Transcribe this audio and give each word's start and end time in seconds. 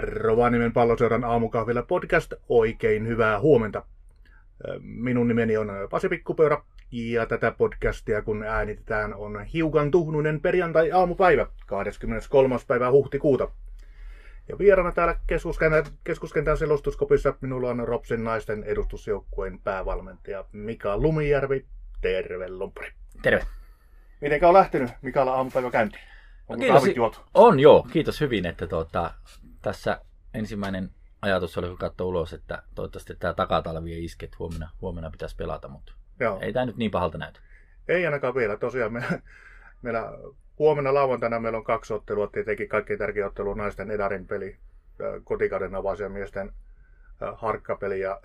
Rovaniemen 0.00 0.72
palloseuran 0.72 1.24
aamukahvilla 1.24 1.82
podcast. 1.82 2.32
Oikein 2.48 3.06
hyvää 3.06 3.40
huomenta. 3.40 3.82
Minun 4.80 5.28
nimeni 5.28 5.56
on 5.56 5.70
Pasi 5.90 6.08
Pikkupöyrä 6.08 6.62
ja 6.92 7.26
tätä 7.26 7.50
podcastia 7.50 8.22
kun 8.22 8.42
äänitetään 8.42 9.14
on 9.14 9.44
hiukan 9.44 9.90
tuhnuinen 9.90 10.40
perjantai-aamupäivä 10.40 11.46
23. 11.66 12.56
päivä 12.66 12.90
huhtikuuta. 12.90 13.48
Ja 14.48 14.58
vieraana 14.58 14.92
täällä 14.92 15.16
keskuskentän, 15.26 15.84
keskuskentän 16.04 16.56
selostuskopissa 16.56 17.34
minulla 17.40 17.70
on 17.70 17.88
Ropsin 17.88 18.24
naisten 18.24 18.64
edustusjoukkueen 18.64 19.58
päävalmentaja 19.58 20.44
Mika 20.52 20.98
Lumijärvi. 20.98 21.64
Terve, 22.00 22.48
Lompari. 22.48 22.92
Terve. 23.22 23.46
Mitenkä 24.20 24.48
on 24.48 24.54
lähtenyt 24.54 24.90
Mikaela 25.02 25.34
aamupäivä 25.34 25.70
käyntiin? 25.70 26.02
Onko 26.48 26.66
no, 26.66 26.80
kiitos. 26.80 27.20
On 27.34 27.60
joo, 27.60 27.86
kiitos 27.92 28.20
hyvin, 28.20 28.46
että 28.46 28.66
tuota, 28.66 29.14
tässä 29.62 30.00
ensimmäinen 30.34 30.90
ajatus 31.22 31.58
oli, 31.58 31.68
kun 31.68 31.78
katsoi 31.78 32.06
ulos, 32.06 32.32
että 32.32 32.62
toivottavasti 32.74 33.14
tämä 33.14 33.34
takatalvi 33.34 33.94
ei 33.94 34.04
iske, 34.04 34.24
että 34.24 34.36
huomenna, 34.38 34.70
huomenna 34.80 35.10
pitäisi 35.10 35.36
pelata, 35.36 35.68
mutta 35.68 35.92
joo. 36.20 36.38
ei 36.40 36.52
tämä 36.52 36.66
nyt 36.66 36.76
niin 36.76 36.90
pahalta 36.90 37.18
näytä. 37.18 37.40
Ei 37.88 38.06
ainakaan 38.06 38.34
vielä. 38.34 38.56
Tosiaan 38.56 38.92
me, 38.92 39.04
meillä 39.82 40.12
huomenna 40.58 40.94
lauantaina 40.94 41.40
meillä 41.40 41.58
on 41.58 41.64
kaksi 41.64 41.94
ottelua, 41.94 42.26
tietenkin 42.26 42.68
kaikkein 42.68 42.98
tärkein 42.98 43.26
ottelu 43.26 43.54
naisten 43.54 43.90
Edarin 43.90 44.26
peli, 44.26 44.56
kotikauden 45.24 45.72
miesten 46.08 46.52
harkkapeli 47.34 48.00
ja 48.00 48.20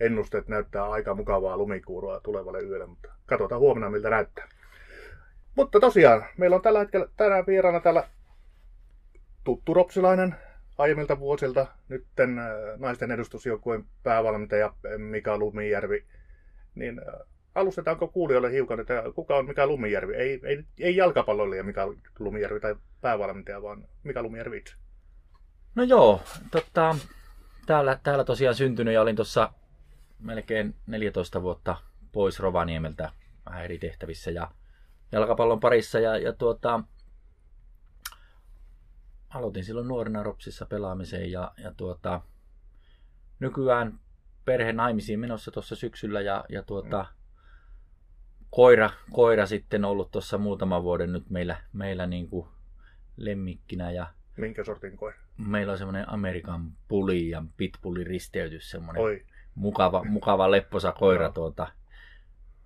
ennusteet 0.00 0.48
näyttää 0.48 0.90
aika 0.90 1.14
mukavaa 1.14 1.56
lumikuurua 1.56 2.20
tulevalle 2.20 2.60
yölle, 2.60 2.86
mutta 2.86 3.08
katsotaan 3.26 3.60
huomenna 3.60 3.90
miltä 3.90 4.10
näyttää. 4.10 4.48
Mutta 5.54 5.80
tosiaan, 5.80 6.24
meillä 6.36 6.56
on 6.56 6.62
tällä 6.62 6.78
hetkellä 6.78 7.06
tänään 7.16 7.46
vieraana 7.46 7.80
täällä 7.80 8.08
tuttu 9.44 9.74
ropsilainen 9.74 10.34
aiemmilta 10.78 11.18
vuosilta, 11.18 11.66
nytten 11.88 12.38
äh, 12.38 12.46
naisten 12.78 13.10
edustusjoukkueen 13.10 13.84
päävalmentaja 14.02 14.74
Mika 14.98 15.38
Lumijärvi. 15.38 16.04
Niin 16.74 16.98
äh, 16.98 17.20
alustetaanko 17.54 18.08
kuulijoille 18.08 18.52
hiukan, 18.52 18.80
että 18.80 19.02
kuka 19.14 19.36
on 19.36 19.46
Mika 19.46 19.66
Lumijärvi? 19.66 20.14
Ei, 20.14 20.40
ei, 20.44 20.64
ei 20.80 20.96
jalkapalloilija 20.96 21.64
Mika 21.64 21.94
Lumijärvi 22.18 22.60
tai 22.60 22.76
päävalmentaja, 23.00 23.62
vaan 23.62 23.88
Mika 24.04 24.22
Lumijärvi 24.22 24.56
itse. 24.56 24.74
No 25.74 25.82
joo, 25.82 26.22
tota, 26.50 26.96
täällä, 27.66 27.98
täällä 28.02 28.24
tosiaan 28.24 28.54
syntynyt 28.54 28.94
ja 28.94 29.02
olin 29.02 29.16
tuossa 29.16 29.52
melkein 30.20 30.74
14 30.86 31.42
vuotta 31.42 31.76
pois 32.12 32.40
Rovaniemeltä 32.40 33.12
vähän 33.46 33.64
eri 33.64 33.78
tehtävissä 33.78 34.30
ja 34.30 34.50
jalkapallon 35.12 35.60
parissa 35.60 36.00
ja, 36.00 36.18
ja 36.18 36.32
tuota, 36.32 36.80
aloitin 39.34 39.64
silloin 39.64 39.88
nuorena 39.88 40.22
Ropsissa 40.22 40.66
pelaamiseen 40.66 41.32
ja, 41.32 41.52
ja 41.56 41.72
tuota, 41.76 42.20
nykyään 43.40 43.98
perhe 44.44 44.72
naimisiin 44.72 45.20
menossa 45.20 45.50
tuossa 45.50 45.76
syksyllä 45.76 46.20
ja, 46.20 46.44
ja 46.48 46.62
tuota, 46.62 47.02
mm. 47.02 47.16
koira, 48.50 48.90
koira 49.12 49.46
sitten 49.46 49.84
ollut 49.84 50.10
tuossa 50.10 50.38
muutaman 50.38 50.82
vuoden 50.82 51.12
nyt 51.12 51.30
meillä, 51.30 51.56
meillä 51.72 52.06
niin 52.06 52.28
kuin 52.28 52.48
lemmikkinä. 53.16 53.90
Ja 53.90 54.06
Minkä 54.36 54.64
sortin 54.64 54.96
koira? 54.96 55.18
Meillä 55.36 55.72
on 55.72 55.78
semmoinen 55.78 56.08
Amerikan 56.08 56.72
puli 56.88 57.28
ja 57.28 57.42
pitbulli 57.56 58.04
risteytys, 58.04 58.70
semmoinen 58.70 59.20
mukava, 59.54 60.04
mukava 60.04 60.50
lepposa 60.50 60.92
koira 60.92 61.26
no. 61.26 61.32
tuota, 61.32 61.66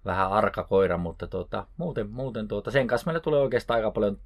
vähän 0.04 0.30
arka 0.30 0.64
koira, 0.64 0.98
mutta 0.98 1.26
tuota, 1.26 1.66
muuten, 1.76 2.10
muuten 2.10 2.48
tuota, 2.48 2.70
sen 2.70 2.86
kanssa 2.86 3.06
meillä 3.06 3.20
tulee 3.20 3.40
oikeastaan 3.40 3.76
aika 3.76 3.90
paljon 3.90 4.18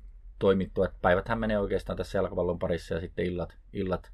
toimittua, 0.43 0.85
että 0.85 0.99
päiväthän 1.03 1.39
menee 1.39 1.59
oikeastaan 1.59 1.97
tässä 1.97 2.19
jalkapallon 2.19 2.59
parissa 2.59 2.95
ja 2.95 3.01
sitten 3.01 3.27
illat, 3.27 3.57
illat, 3.73 4.11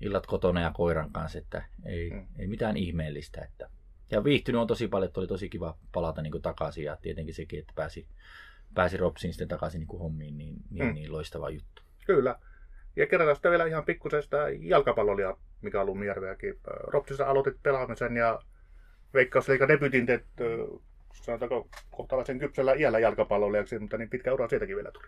illat 0.00 0.26
kotona 0.26 0.60
ja 0.60 0.70
koiran 0.74 1.12
kanssa, 1.12 1.38
että 1.38 1.64
ei, 1.84 2.10
mm. 2.10 2.26
ei 2.38 2.46
mitään 2.46 2.76
ihmeellistä. 2.76 3.40
Että. 3.40 3.70
Ja 4.10 4.24
viihtynyt 4.24 4.60
on 4.60 4.66
tosi 4.66 4.88
paljon, 4.88 5.08
että 5.08 5.20
oli 5.20 5.26
tosi 5.26 5.48
kiva 5.48 5.78
palata 5.92 6.22
niin 6.22 6.30
kuin 6.30 6.42
takaisin 6.42 6.84
ja 6.84 6.96
tietenkin 7.02 7.34
sekin, 7.34 7.58
että 7.58 7.72
pääsi, 7.76 8.06
pääsi 8.74 8.96
Ropsiin 8.96 9.32
sitten 9.32 9.48
takaisin 9.48 9.78
niin 9.78 9.88
kuin 9.88 10.00
hommiin, 10.00 10.38
niin, 10.38 10.56
niin, 10.70 10.86
mm. 10.86 10.94
niin 10.94 11.12
loistava 11.12 11.50
juttu. 11.50 11.82
Kyllä. 12.06 12.38
Ja 12.96 13.06
kerrotaan 13.06 13.36
sitten 13.36 13.50
vielä 13.50 13.66
ihan 13.66 13.84
pikkusesta 13.84 14.36
jalkapallolia, 14.60 15.36
mikä 15.62 15.80
on 15.80 15.86
Lumijärveäkin. 15.86 16.58
Ropsissa 16.64 17.26
aloitit 17.26 17.62
pelaamisen 17.62 18.16
ja 18.16 18.38
Veikkausliikan 19.14 19.68
debytin 19.68 20.06
teet 20.06 20.24
sanotaanko 21.12 21.68
kohtalaisen 21.90 22.38
kypsellä 22.38 22.74
iällä 22.74 22.98
jalkapallolijaksi, 22.98 23.78
mutta 23.78 23.98
niin 23.98 24.10
pitkä 24.10 24.32
ura 24.32 24.48
siitäkin 24.48 24.76
vielä 24.76 24.90
tuli. 24.90 25.06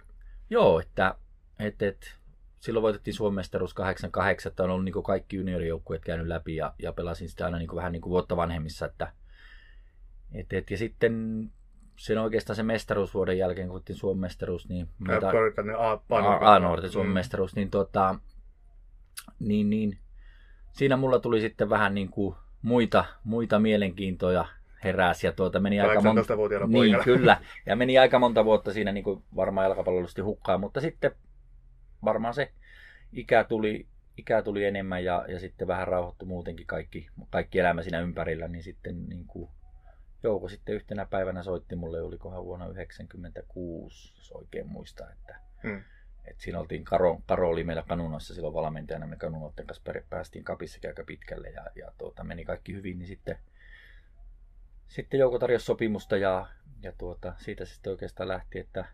Joo, 0.50 0.80
että 0.80 1.14
et, 1.58 1.82
et, 1.82 2.16
silloin 2.60 2.82
voitettiin 2.82 3.14
Suomen 3.14 3.34
mestaruus 3.34 3.74
88, 3.74 4.50
että 4.50 4.64
on 4.64 4.70
ollut 4.70 4.84
niin 4.84 5.02
kaikki 5.04 5.36
juniorijoukkueet 5.36 6.04
käynyt 6.04 6.26
läpi 6.26 6.56
ja, 6.56 6.74
ja 6.78 6.92
pelasin 6.92 7.28
sitä 7.28 7.44
aina 7.44 7.58
niin 7.58 7.74
vähän 7.74 7.92
niin 7.92 8.02
kuin 8.02 8.10
vuotta 8.10 8.36
vanhemmissa. 8.36 8.86
Että, 8.86 9.12
et, 10.32 10.52
et, 10.52 10.70
ja 10.70 10.78
sitten 10.78 11.44
sen 11.96 12.18
oikeastaan 12.18 12.56
sen 12.56 12.66
mestaruusvuoden 12.66 13.38
jälkeen, 13.38 13.68
kun 13.68 13.76
otettiin 13.76 13.96
Suomen 13.96 14.20
mestaruus, 14.20 14.68
niin... 14.68 14.88
A-nuorten 16.40 16.90
Suomen 16.90 17.10
mm. 17.10 17.14
mestaruus, 17.14 17.56
niin, 17.56 17.70
tota, 17.70 18.14
niin, 19.38 19.70
niin 19.70 19.98
siinä 20.72 20.96
mulla 20.96 21.18
tuli 21.18 21.40
sitten 21.40 21.70
vähän 21.70 21.94
niin 21.94 22.10
kuin 22.10 22.36
muita, 22.62 23.04
muita 23.24 23.58
mielenkiintoja 23.58 24.46
heräsi 24.84 25.26
ja 25.26 25.32
tuota 25.32 25.60
meni 25.60 25.80
aika 25.80 26.00
monta... 26.00 26.36
Niin, 26.66 26.96
kyllä. 27.04 27.40
Ja 27.66 27.76
meni 27.76 27.98
aika 27.98 28.18
monta 28.18 28.44
vuotta 28.44 28.72
siinä 28.72 28.92
niin 28.92 29.04
kuin 29.04 29.22
varmaan 29.36 29.64
jalkapallollisesti 29.64 30.20
hukkaan, 30.20 30.60
mutta 30.60 30.80
sitten 30.80 31.10
varmaan 32.04 32.34
se 32.34 32.52
ikä 33.12 33.44
tuli, 33.44 33.86
ikä 34.16 34.42
tuli 34.42 34.64
enemmän 34.64 35.04
ja, 35.04 35.24
ja 35.28 35.40
sitten 35.40 35.68
vähän 35.68 35.88
rauhoittui 35.88 36.28
muutenkin 36.28 36.66
kaikki, 36.66 37.08
kaikki 37.30 37.58
elämä 37.58 37.82
siinä 37.82 38.00
ympärillä, 38.00 38.48
niin 38.48 38.62
sitten 38.62 39.08
niin 39.08 39.24
kuin 39.26 39.50
Jouko 40.22 40.48
sitten 40.48 40.74
yhtenä 40.74 41.06
päivänä 41.06 41.42
soitti 41.42 41.76
mulle, 41.76 42.02
olikohan 42.02 42.44
vuonna 42.44 42.64
1996, 42.64 44.14
jos 44.16 44.32
oikein 44.32 44.66
muista, 44.66 45.10
että, 45.12 45.36
hmm. 45.62 45.82
että 46.24 46.42
siinä 46.42 46.60
oltiin, 46.60 46.84
Karo, 46.84 47.20
Karo 47.26 47.50
oli 47.50 47.64
meillä 47.64 47.82
Kanunassa 47.88 48.34
silloin 48.34 48.54
valmentajana, 48.54 49.06
me 49.06 49.16
Kanunoiden 49.16 49.66
kanssa 49.66 49.92
päästiin 50.10 50.44
kapissakin 50.44 50.90
aika 50.90 51.04
pitkälle 51.04 51.50
ja, 51.50 51.64
ja 51.74 51.92
tuota, 51.98 52.24
meni 52.24 52.44
kaikki 52.44 52.74
hyvin, 52.74 52.98
niin 52.98 53.06
sitten 53.06 53.38
sitten 54.88 55.20
Jouko 55.20 55.38
tarjosi 55.38 55.64
sopimusta 55.64 56.16
ja, 56.16 56.46
ja 56.82 56.92
tuota, 56.98 57.34
siitä 57.36 57.64
se 57.64 57.74
sitten 57.74 57.90
oikeastaan 57.90 58.28
lähti, 58.28 58.58
että 58.58 58.84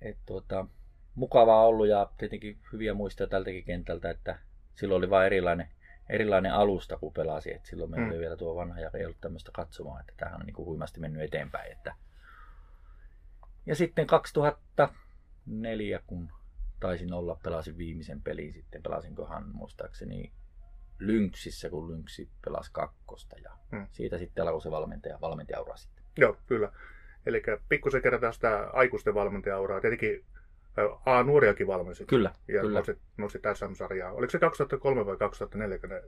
et 0.00 0.18
tuota, 0.26 0.66
mukavaa 1.14 1.66
ollut 1.66 1.88
ja 1.88 2.10
tietenkin 2.18 2.58
hyviä 2.72 2.94
muistoja 2.94 3.28
tältäkin 3.28 3.64
kentältä, 3.64 4.10
että 4.10 4.38
silloin 4.74 4.98
oli 4.98 5.10
vain 5.10 5.26
erilainen, 5.26 5.68
erilainen 6.08 6.52
alusta, 6.52 6.98
kun 6.98 7.12
pelasi. 7.12 7.54
Et 7.54 7.66
silloin 7.66 7.90
meillä 7.90 8.06
mm. 8.06 8.12
oli 8.12 8.20
vielä 8.20 8.36
tuo 8.36 8.56
vanha 8.56 8.80
ja 8.80 8.90
ei 8.94 9.04
ollut 9.04 9.20
tämmöistä 9.20 9.50
katsomaan, 9.54 10.00
että 10.00 10.12
tähän 10.16 10.40
on 10.40 10.46
niin 10.46 10.54
kuin 10.54 10.66
huimasti 10.66 11.00
mennyt 11.00 11.22
eteenpäin. 11.22 11.72
Että... 11.72 11.94
Ja 13.66 13.74
sitten 13.74 14.06
2004, 14.06 16.00
kun 16.06 16.32
taisin 16.80 17.12
olla, 17.12 17.40
pelasin 17.42 17.78
viimeisen 17.78 18.22
pelin 18.22 18.52
sitten, 18.52 18.82
pelasinkohan 18.82 19.44
muistaakseni 19.52 20.32
Lynxissä, 21.00 21.70
kun 21.70 21.88
Lynxi 21.92 22.28
pelasi 22.44 22.70
kakkosta 22.72 23.36
ja 23.38 23.50
hmm. 23.72 23.86
siitä 23.90 24.18
sitten 24.18 24.44
alkoi 24.44 24.62
se 24.62 24.70
valmentaja, 24.70 25.18
valmentajaura 25.20 25.76
sitten. 25.76 26.04
Joo, 26.18 26.36
kyllä. 26.46 26.72
Eli 27.26 27.42
pikkusen 27.68 28.02
kerrotaan 28.02 28.34
sitä 28.34 28.70
aikuisten 28.72 29.14
valmentajauraa. 29.14 29.80
Tietenkin 29.80 30.24
A-nuoriakin 31.06 31.66
valmensit. 31.66 32.08
Kyllä, 32.08 32.32
ja 32.48 32.60
kyllä. 32.60 32.78
Nostit, 32.78 32.98
nostit 33.16 33.42
SM-sarjaa. 33.54 34.12
Oliko 34.12 34.30
se 34.30 34.38
2003 34.38 35.06
vai 35.06 35.16
2004, 35.16 35.78
kun 35.78 35.88
ne 35.88 36.02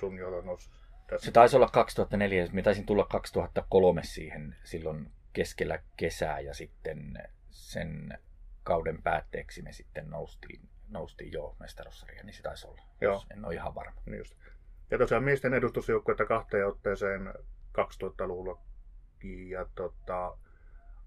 sun 0.00 0.16
nousi 0.44 0.70
tässä? 1.06 1.24
Se 1.24 1.32
taisi 1.32 1.56
olla 1.56 1.68
2004. 1.68 2.48
Minä 2.52 2.62
taisin 2.62 2.86
tulla 2.86 3.06
2003 3.10 4.02
siihen 4.04 4.56
silloin 4.64 5.10
keskellä 5.32 5.82
kesää 5.96 6.40
ja 6.40 6.54
sitten 6.54 7.14
sen 7.50 8.18
kauden 8.62 9.02
päätteeksi 9.02 9.62
me 9.62 9.72
sitten 9.72 10.10
noustiin 10.10 10.68
noustiin 10.88 11.32
jo 11.32 11.56
mestaruussarja, 11.60 12.24
niin 12.24 12.34
se 12.34 12.42
taisi 12.42 12.66
olla. 12.66 12.82
Joo. 13.00 13.24
En 13.30 13.44
ole 13.44 13.54
ihan 13.54 13.74
varma. 13.74 14.02
Niin 14.06 14.18
just. 14.18 14.34
Ja 14.90 14.98
tosiaan 14.98 15.24
miesten 15.24 15.54
edustusjoukkuetta 15.54 16.26
kahteen 16.26 16.66
otteeseen 16.66 17.34
2000-luvulla 17.78 18.58
ja 19.48 19.66
tota, 19.74 20.38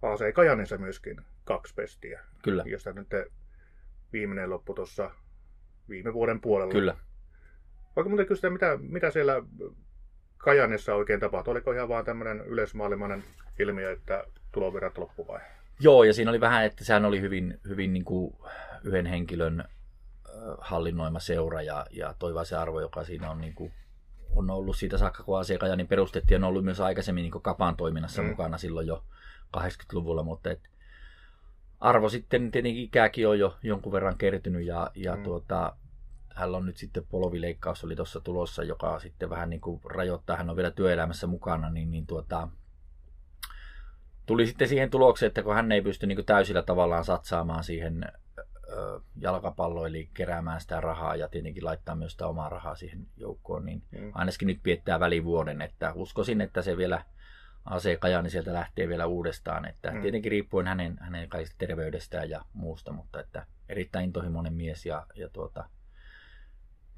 AC 0.02 0.34
Kajanissa 0.34 0.78
myöskin 0.78 1.22
kaksi 1.44 1.74
pestiä. 1.74 2.22
Kyllä. 2.44 2.64
Josta 2.66 2.94
nyt 2.94 3.08
viimeinen 4.14 4.50
loppu 4.50 4.74
tuossa 4.74 5.12
viime 5.90 6.14
vuoden 6.14 6.42
puolella. 6.42 6.72
Kyllä. 6.72 6.98
Voiko 7.96 8.10
muuten 8.10 8.28
kysyä, 8.28 8.50
mitä, 8.50 8.78
mitä 8.82 9.12
siellä 9.12 9.34
Kajanissa 10.38 10.96
oikein 10.96 11.20
tapahtui? 11.20 11.52
Oliko 11.52 11.72
ihan 11.72 11.90
vaan 11.90 12.06
tämmöinen 12.06 12.42
yleismaailmainen 12.42 13.24
ilmiö, 13.60 13.92
että 13.92 14.24
tulovirrat 14.52 14.98
loppu 14.98 15.28
vai? 15.28 15.40
Joo, 15.80 16.04
ja 16.04 16.14
siinä 16.14 16.32
oli 16.32 16.42
vähän, 16.42 16.66
että 16.66 16.84
sehän 16.84 17.06
oli 17.06 17.22
hyvin, 17.22 17.60
hyvin 17.68 17.94
niin 17.94 18.06
kuin 18.06 18.36
yhden 18.84 19.06
henkilön 19.06 19.64
hallinnoima 20.58 21.20
seura 21.20 21.62
ja, 21.62 21.86
ja 21.92 22.16
se 22.44 22.56
arvo, 22.56 22.82
joka 22.82 23.04
siinä 23.04 23.32
on, 23.32 23.42
niin 23.42 23.54
kuin, 23.54 23.74
on 24.36 24.50
ollut 24.50 24.78
siitä 24.78 24.98
saakka, 24.98 25.24
kun 25.24 25.40
asiakkaja 25.40 25.76
niin 25.76 25.88
perustettiin, 25.88 26.44
on 26.44 26.50
ollut 26.50 26.66
myös 26.66 26.80
aikaisemmin 26.80 27.22
niin 27.22 27.42
Kapan 27.42 27.76
toiminnassa 27.76 28.22
mm. 28.22 28.28
mukana 28.28 28.58
silloin 28.58 28.88
jo 28.88 29.04
80-luvulla, 29.58 30.24
mutta 30.24 30.52
et, 30.52 30.70
arvo 31.80 32.10
sitten 32.10 32.52
tietenkin 32.52 32.84
ikäkin 32.84 33.28
on 33.28 33.40
jo 33.40 33.58
jonkun 33.64 33.92
verran 33.92 34.18
kertynyt 34.18 34.66
ja, 34.66 34.92
ja 34.96 35.16
mm. 35.16 35.24
tuota, 35.24 35.76
hän 36.36 36.56
on 36.56 36.66
nyt 36.66 36.78
sitten 36.78 37.06
polvileikkaus 37.10 37.84
oli 37.84 37.96
tuossa 37.96 38.20
tulossa, 38.20 38.64
joka 38.64 39.00
sitten 39.00 39.30
vähän 39.30 39.50
niin 39.50 39.62
kuin 39.62 39.82
rajoittaa, 39.86 40.38
hän 40.38 40.50
on 40.50 40.56
vielä 40.56 40.72
työelämässä 40.72 41.28
mukana, 41.28 41.70
niin, 41.70 41.92
niin 41.92 42.08
tuota, 42.08 42.48
tuli 44.26 44.48
sitten 44.48 44.68
siihen 44.68 44.90
tulokseen, 44.90 45.28
että 45.28 45.44
kun 45.44 45.56
hän 45.56 45.72
ei 45.72 45.82
pysty 45.82 46.08
niin 46.08 46.16
kuin 46.16 46.26
täysillä 46.26 46.62
tavallaan 46.62 47.06
satsaamaan 47.06 47.64
siihen 47.64 48.06
eli 49.88 50.10
keräämään 50.14 50.62
sitä 50.62 50.82
rahaa 50.82 51.16
ja 51.16 51.28
tietenkin 51.28 51.66
laittaa 51.66 51.96
myös 51.96 52.12
sitä 52.12 52.28
omaa 52.28 52.50
rahaa 52.50 52.76
siihen 52.76 53.08
joukkoon, 53.18 53.66
niin 53.66 53.84
mm. 53.92 54.12
ainakin 54.14 54.48
nyt 54.48 54.60
piettää 54.64 55.00
välivuoden, 55.00 55.62
että 55.62 55.94
uskoisin, 55.94 56.42
että 56.42 56.62
se 56.62 56.78
vielä 56.78 57.06
AC 57.66 58.00
Kajani 58.00 58.30
sieltä 58.30 58.54
lähtee 58.54 58.88
vielä 58.88 59.06
uudestaan, 59.06 59.66
että 59.66 59.92
mm. 59.92 60.02
tietenkin 60.02 60.32
riippuen 60.32 60.68
hänen, 60.68 60.98
hänen 61.00 61.30
kaikista 61.30 61.56
terveydestään 61.58 62.30
ja 62.30 62.46
muusta, 62.54 62.92
mutta 62.92 63.20
että 63.20 63.46
erittäin 63.70 64.06
intohimoinen 64.06 64.54
mies 64.54 64.86
ja, 64.86 65.06
ja 65.16 65.30
tuota, 65.30 65.70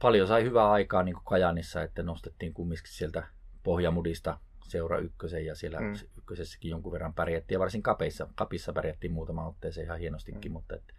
paljon 0.01 0.27
sai 0.27 0.43
hyvää 0.43 0.71
aikaa 0.71 1.03
niin 1.03 1.15
kuin 1.15 1.25
Kajanissa, 1.25 1.83
että 1.83 2.03
nostettiin 2.03 2.53
kumminkin 2.53 2.87
sieltä 2.87 3.23
Pohjamudista 3.63 4.39
seura 4.67 4.99
ykkösen 4.99 5.45
ja 5.45 5.55
siellä 5.55 5.79
mm. 5.79 5.93
ykkösessäkin 6.17 6.71
jonkun 6.71 6.91
verran 6.91 7.13
pärjättiin 7.13 7.55
ja 7.55 7.59
varsin 7.59 7.83
kapeissa, 7.83 8.27
kapissa 8.35 8.73
pärjättiin 8.73 9.13
muutama 9.13 9.47
otteeseen 9.47 9.85
ihan 9.85 9.99
hienostikin, 9.99 10.51
mm. 10.51 10.53
mutta 10.53 10.75
että, 10.75 10.93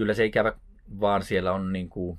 kyllä 0.00 0.14
se 0.14 0.24
ikävä 0.24 0.52
vaan 1.00 1.22
siellä 1.22 1.52
on 1.52 1.72
niin 1.72 1.88
kuin, 1.88 2.18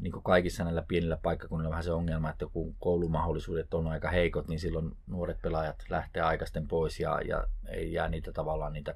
niin 0.00 0.12
kuin 0.12 0.22
kaikissa 0.22 0.64
näillä 0.64 0.84
pienillä 0.88 1.18
paikkakunnilla 1.22 1.70
vähän 1.70 1.84
se 1.84 1.92
ongelma, 1.92 2.30
että 2.30 2.46
kun 2.46 2.74
koulumahdollisuudet 2.78 3.74
on 3.74 3.86
aika 3.86 4.10
heikot, 4.10 4.48
niin 4.48 4.60
silloin 4.60 4.92
nuoret 5.06 5.42
pelaajat 5.42 5.76
lähtee 5.88 6.22
aikaisten 6.22 6.68
pois 6.68 7.00
ja, 7.00 7.20
ja 7.24 7.44
ei 7.68 7.92
jää 7.92 8.08
niitä 8.08 8.32
tavallaan 8.32 8.72
niitä 8.72 8.94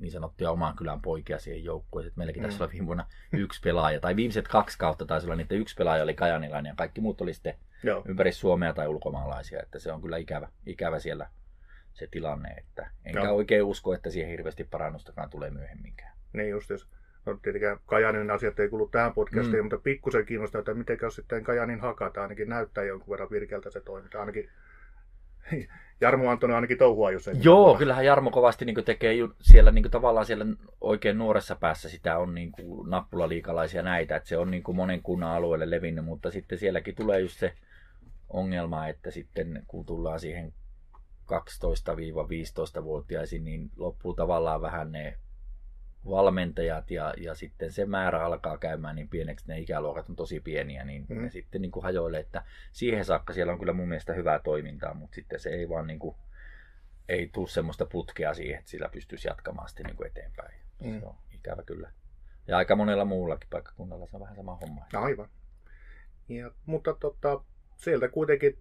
niin 0.00 0.12
sanottuja 0.12 0.50
oman 0.50 0.76
kylän 0.76 1.02
poikia 1.02 1.38
siihen 1.38 1.64
joukkueeseen. 1.64 2.12
Meilläkin 2.16 2.42
mm. 2.42 2.48
tässä 2.48 2.64
oli 2.64 2.72
viime 2.72 2.86
vuonna 2.86 3.06
yksi 3.32 3.60
pelaaja, 3.64 4.00
tai 4.00 4.16
viimeiset 4.16 4.48
kaksi 4.48 4.78
kautta 4.78 5.06
taisi 5.06 5.26
olla 5.26 5.36
niitä 5.36 5.54
yksi 5.54 5.74
pelaaja 5.74 6.02
oli 6.02 6.14
kajanilainen 6.14 6.70
ja 6.70 6.76
kaikki 6.76 7.00
muut 7.00 7.20
oli 7.20 7.34
sitten 7.34 7.54
Joo. 7.82 8.02
ympäri 8.08 8.32
Suomea 8.32 8.72
tai 8.72 8.88
ulkomaalaisia, 8.88 9.62
että 9.62 9.78
se 9.78 9.92
on 9.92 10.02
kyllä 10.02 10.16
ikävä, 10.16 10.48
ikävä 10.66 10.98
siellä 10.98 11.28
se 11.92 12.08
tilanne, 12.10 12.48
että 12.48 12.90
enkä 13.04 13.24
Joo. 13.24 13.34
oikein 13.34 13.62
usko, 13.62 13.94
että 13.94 14.10
siihen 14.10 14.30
hirveästi 14.30 14.64
parannustakaan 14.64 15.30
tulee 15.30 15.50
myöhemminkään. 15.50 16.16
Niin 16.32 16.50
just, 16.50 16.70
jos 16.70 16.88
No 17.26 17.38
tietenkään 17.42 17.78
Kajanin 17.86 18.30
asiat 18.30 18.60
ei 18.60 18.68
kuulu 18.68 18.88
tähän 18.88 19.12
podcastiin, 19.12 19.56
mm. 19.56 19.64
mutta 19.64 19.78
pikkusen 19.78 20.26
kiinnostaa, 20.26 20.58
että 20.58 20.74
miten 20.74 20.98
sitten 21.10 21.44
Kajanin 21.44 21.80
hakata. 21.80 22.22
Ainakin 22.22 22.48
näyttää 22.48 22.84
jonkun 22.84 23.10
verran 23.10 23.30
virkeltä 23.30 23.70
se 23.70 23.80
toiminta. 23.80 24.20
Ainakin 24.20 24.50
Jarmo 26.00 26.30
Antonen 26.30 26.54
ainakin 26.54 26.78
touhua, 26.78 27.10
jos 27.10 27.28
ei. 27.28 27.34
Joo, 27.42 27.64
kuule. 27.64 27.78
kyllähän 27.78 28.04
Jarmo 28.04 28.30
kovasti 28.30 28.64
niin 28.64 28.84
tekee 28.84 29.14
siellä 29.40 29.70
niin 29.70 29.90
tavallaan 29.90 30.26
siellä 30.26 30.46
oikein 30.80 31.18
nuoressa 31.18 31.56
päässä 31.56 31.88
sitä 31.88 32.18
on 32.18 32.34
niin 32.34 32.52
kuin 32.52 32.90
nappulaliikalaisia 32.90 33.82
näitä, 33.82 34.16
että 34.16 34.28
se 34.28 34.38
on 34.38 34.50
niin 34.50 34.62
kuin 34.62 34.76
monen 34.76 35.02
kunnan 35.02 35.30
alueelle 35.30 35.70
levinnyt, 35.70 36.04
mutta 36.04 36.30
sitten 36.30 36.58
sielläkin 36.58 36.94
tulee 36.94 37.20
just 37.20 37.38
se 37.38 37.52
ongelma, 38.28 38.88
että 38.88 39.10
sitten 39.10 39.62
kun 39.66 39.86
tullaan 39.86 40.20
siihen 40.20 40.52
12-15-vuotiaisiin, 41.32 43.44
niin 43.44 43.70
loppuu 43.76 44.14
tavallaan 44.14 44.60
vähän 44.60 44.92
ne 44.92 45.18
valmentajat 46.08 46.90
ja, 46.90 47.14
ja 47.16 47.34
sitten 47.34 47.72
se 47.72 47.86
määrä 47.86 48.24
alkaa 48.24 48.58
käymään 48.58 48.96
niin 48.96 49.08
pieneksi, 49.08 49.44
ne 49.48 49.58
ikäluokat 49.58 50.08
on 50.08 50.16
tosi 50.16 50.40
pieniä, 50.40 50.84
niin 50.84 51.06
mm. 51.08 51.22
ne 51.22 51.30
sitten 51.30 51.62
niin 51.62 51.72
kuin 51.72 51.82
hajoilee, 51.82 52.20
että 52.20 52.42
siihen 52.72 53.04
saakka 53.04 53.32
siellä 53.32 53.52
on 53.52 53.58
kyllä 53.58 53.72
mun 53.72 53.88
mielestä 53.88 54.12
hyvää 54.12 54.38
toimintaa, 54.38 54.94
mutta 54.94 55.14
sitten 55.14 55.40
se 55.40 55.50
ei 55.50 55.68
vaan 55.68 55.86
niin 55.86 55.98
kuin, 55.98 56.16
ei 57.08 57.30
tule 57.32 57.48
semmoista 57.48 57.86
putkea 57.86 58.34
siihen, 58.34 58.58
että 58.58 58.70
sillä 58.70 58.88
pystyisi 58.88 59.28
jatkamaan 59.28 59.68
sitten 59.68 59.86
niin 59.86 59.96
kuin 59.96 60.06
eteenpäin. 60.06 60.54
Mm. 60.84 61.00
Se 61.00 61.06
on 61.06 61.14
ikävä 61.32 61.62
kyllä. 61.62 61.90
Ja 62.46 62.56
aika 62.56 62.76
monella 62.76 63.04
muullakin 63.04 63.50
paikkakunnalla 63.50 64.06
se 64.06 64.16
on 64.16 64.20
vähän 64.20 64.36
sama 64.36 64.56
homma. 64.56 64.86
Aivan. 64.92 65.28
Ja, 66.28 66.50
mutta 66.66 66.94
tota, 66.94 67.44
sieltä 67.76 68.08
kuitenkin 68.08 68.58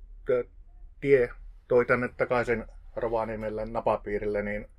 tie 1.01 1.29
toi 1.67 1.85
tänne 1.85 2.09
takaisin 2.17 2.65
Rovaniemelle 2.95 3.65
napapiirille, 3.65 4.41
niin 4.41 4.69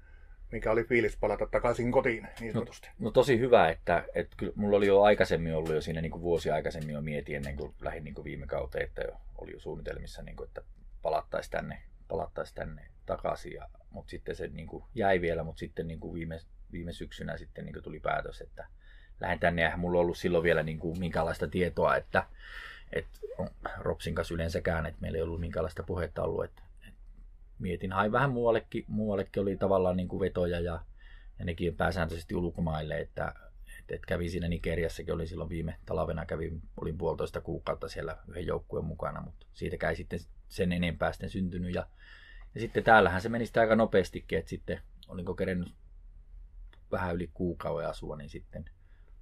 mikä 0.54 0.72
oli 0.72 0.84
fiilis 0.84 1.16
palata 1.16 1.46
takaisin 1.46 1.92
kotiin 1.92 2.28
niin 2.40 2.54
no, 2.54 2.60
sanotusti. 2.60 2.88
No, 2.88 3.04
no 3.04 3.10
tosi 3.10 3.38
hyvä, 3.38 3.68
että, 3.68 4.04
että 4.14 4.36
kyllä 4.36 4.52
mulla 4.56 4.76
oli 4.76 4.86
jo 4.86 5.02
aikaisemmin 5.02 5.54
ollut 5.54 5.74
jo 5.74 5.80
siinä 5.80 6.00
niin 6.00 6.12
kuin 6.12 6.22
vuosi 6.22 6.50
aikaisemmin 6.50 6.94
jo 6.94 7.00
mieti 7.00 7.34
ennen 7.34 7.56
kuin 7.56 7.74
lähdin 7.80 8.04
niin 8.04 8.14
kuin 8.14 8.24
viime 8.24 8.46
kauteen, 8.46 8.84
että 8.84 9.02
jo, 9.02 9.16
oli 9.38 9.52
jo 9.52 9.60
suunnitelmissa, 9.60 10.22
niin 10.22 10.36
kuin, 10.36 10.46
että 10.46 10.62
palattaisiin 11.02 11.50
tänne, 11.50 11.82
palattaisi 12.08 12.54
tänne 12.54 12.86
takaisin. 13.06 13.52
Ja, 13.52 13.68
mutta 13.90 14.10
sitten 14.10 14.36
se 14.36 14.46
niin 14.46 14.66
kuin 14.66 14.84
jäi 14.94 15.20
vielä, 15.20 15.42
mutta 15.42 15.58
sitten 15.58 15.86
niin 15.86 16.00
kuin 16.00 16.14
viime, 16.14 16.40
viime 16.72 16.92
syksynä 16.92 17.36
sitten 17.36 17.64
niin 17.64 17.72
kuin 17.72 17.82
tuli 17.82 18.00
päätös, 18.00 18.40
että 18.40 18.66
lähden 19.20 19.38
tänne. 19.38 19.62
Ja 19.62 19.76
mulla 19.76 19.98
on 19.98 20.02
ollut 20.02 20.18
silloin 20.18 20.44
vielä 20.44 20.62
niin 20.62 20.78
kuin 20.78 20.98
minkälaista 20.98 21.48
tietoa, 21.48 21.96
että, 21.96 22.26
että 22.92 23.18
Ropsin 23.78 24.14
kanssa 24.14 24.34
yleensäkään, 24.34 24.86
että 24.86 25.00
meillä 25.00 25.16
ei 25.16 25.22
ollut 25.22 25.40
minkälaista 25.40 25.82
puhetta 25.82 26.22
ollut, 26.22 26.44
että 26.44 26.62
mietin, 27.58 27.92
hain 27.92 28.12
vähän 28.12 28.30
muuallekin, 28.30 28.84
muuallekin 28.88 29.42
oli 29.42 29.56
tavallaan 29.56 29.96
niin 29.96 30.08
kuin 30.08 30.20
vetoja 30.20 30.60
ja, 30.60 30.80
ja 31.38 31.44
nekin 31.44 31.76
pääsääntöisesti 31.76 32.34
ulkomaille, 32.34 33.00
että 33.00 33.34
et, 33.78 33.90
et 33.90 34.06
kävin 34.06 34.30
siinä 34.30 34.48
Nigeriassakin, 34.48 35.14
oli 35.14 35.26
silloin 35.26 35.50
viime 35.50 35.76
talvena, 35.86 36.26
kävin, 36.26 36.62
olin 36.80 36.98
puolitoista 36.98 37.40
kuukautta 37.40 37.88
siellä 37.88 38.18
yhden 38.28 38.46
joukkueen 38.46 38.84
mukana, 38.84 39.20
mutta 39.20 39.46
siitä 39.52 39.88
ei 39.88 39.96
sitten 39.96 40.20
sen 40.48 40.72
enempää 40.72 41.12
sitten 41.12 41.30
syntynyt 41.30 41.74
ja, 41.74 41.86
ja 42.54 42.60
sitten 42.60 42.84
täällähän 42.84 43.22
se 43.22 43.28
meni 43.28 43.46
sitä 43.46 43.60
aika 43.60 43.76
nopeastikin, 43.76 44.38
että 44.38 44.48
sitten 44.48 44.80
olinko 45.08 45.34
kerennyt 45.34 45.74
vähän 46.92 47.14
yli 47.14 47.30
kuukauden 47.34 47.88
asua, 47.88 48.16
niin 48.16 48.30
sitten 48.30 48.64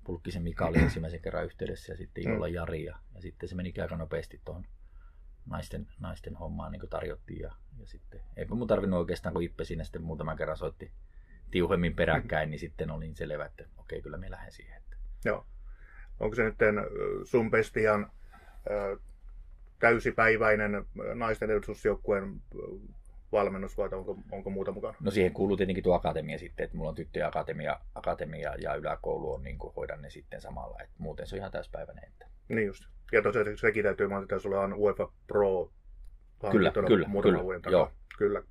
Pulkkisen 0.05 0.43
Mika 0.43 0.67
oli 0.67 0.79
ensimmäisen 0.79 1.20
kerran 1.20 1.44
yhteydessä 1.44 1.93
ja 1.93 1.96
sitten 1.96 2.25
Ilolla 2.25 2.49
Jari 2.49 2.84
ja, 2.84 2.99
ja 3.14 3.20
sitten 3.20 3.49
se 3.49 3.55
meni 3.55 3.75
aika 3.82 3.96
nopeasti 3.96 4.40
tuohon 4.44 4.67
naisten, 5.47 5.87
naisten 6.00 6.37
hommaan 6.37 6.73
niin 6.73 6.89
tarjottiin. 6.91 7.41
Ja, 7.41 7.53
ja 7.79 7.87
sitten, 7.87 8.21
eipä 8.37 8.55
mun 8.55 8.67
tarvinnut 8.67 9.00
oikeastaan, 9.00 9.33
kun 9.33 9.43
Ippe 9.43 9.65
siinä 9.65 9.85
sitten 9.85 10.03
muutaman 10.03 10.37
kerran 10.37 10.56
soitti 10.56 10.93
tiuhemmin 11.50 11.97
peräkkäin, 11.97 12.50
niin 12.50 12.59
sitten 12.59 12.91
olin 12.91 13.17
selvä, 13.17 13.44
että 13.44 13.65
okei, 13.77 14.03
kyllä 14.03 14.17
me 14.17 14.31
lähden 14.31 14.53
siihen. 14.53 14.77
Että. 14.77 14.97
Joo. 15.25 15.47
Onko 16.21 16.37
se 16.37 16.44
nyt 16.44 16.56
sun 17.25 17.50
Pestian 17.50 18.12
täysipäiväinen 19.79 20.87
naisten 21.15 21.50
edustusjoukkueen 21.50 22.43
valmennus 23.32 23.79
vai 23.79 23.88
onko, 23.93 24.19
onko 24.32 24.50
muuta 24.50 24.73
mukana? 24.73 24.94
No 25.00 25.11
siihen 25.11 25.32
kuuluu 25.32 25.56
tietenkin 25.56 25.84
tuo 25.84 25.94
akatemia 25.94 26.38
sitten, 26.38 26.64
että 26.64 26.76
mulla 26.76 26.90
on 26.90 26.94
tyttöjen 26.94 27.29
akatemia, 27.29 27.81
akatemia 27.94 28.55
ja 28.58 28.74
yläkoulu 28.74 29.32
on 29.32 29.43
niin 29.43 29.58
kuin 29.58 29.74
hoidan 29.74 30.03
ne 30.03 30.10
sitten 30.10 30.41
samalla, 30.41 30.79
että 30.82 30.94
muuten 30.98 31.27
se 31.27 31.34
on 31.34 31.39
ihan 31.39 31.53
täyspäiväinen. 31.53 32.05
Että... 32.05 32.27
Niin 32.48 32.67
just. 32.67 32.84
Ja 33.12 33.22
tosiaan 33.22 33.56
sekin 33.56 33.84
täytyy 33.84 34.08
mainita, 34.08 34.34
että 34.34 34.43
sulla 34.43 34.60
on 34.60 34.74
UEFA 34.74 35.12
Pro 35.27 35.70
Kyllä, 36.51 36.70
kyllä, 36.70 36.89
kyllä, 36.89 37.43
vuoden. 37.43 37.62
Joo. 37.70 37.93
kyllä. 38.19 38.43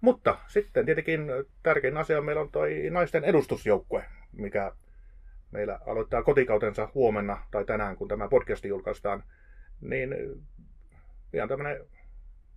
Mutta 0.00 0.38
sitten 0.48 0.86
tietenkin 0.86 1.26
tärkein 1.62 1.96
asia 1.96 2.20
meillä 2.20 2.42
on 2.42 2.50
toi 2.50 2.90
naisten 2.90 3.24
edustusjoukkue, 3.24 4.04
mikä 4.32 4.72
meillä 5.50 5.78
aloittaa 5.86 6.22
kotikautensa 6.22 6.88
huomenna 6.94 7.46
tai 7.50 7.64
tänään, 7.64 7.96
kun 7.96 8.08
tämä 8.08 8.28
podcast 8.28 8.64
julkaistaan. 8.64 9.24
Niin 9.80 10.14
ihan 11.32 11.48
tämmöinen 11.48 11.86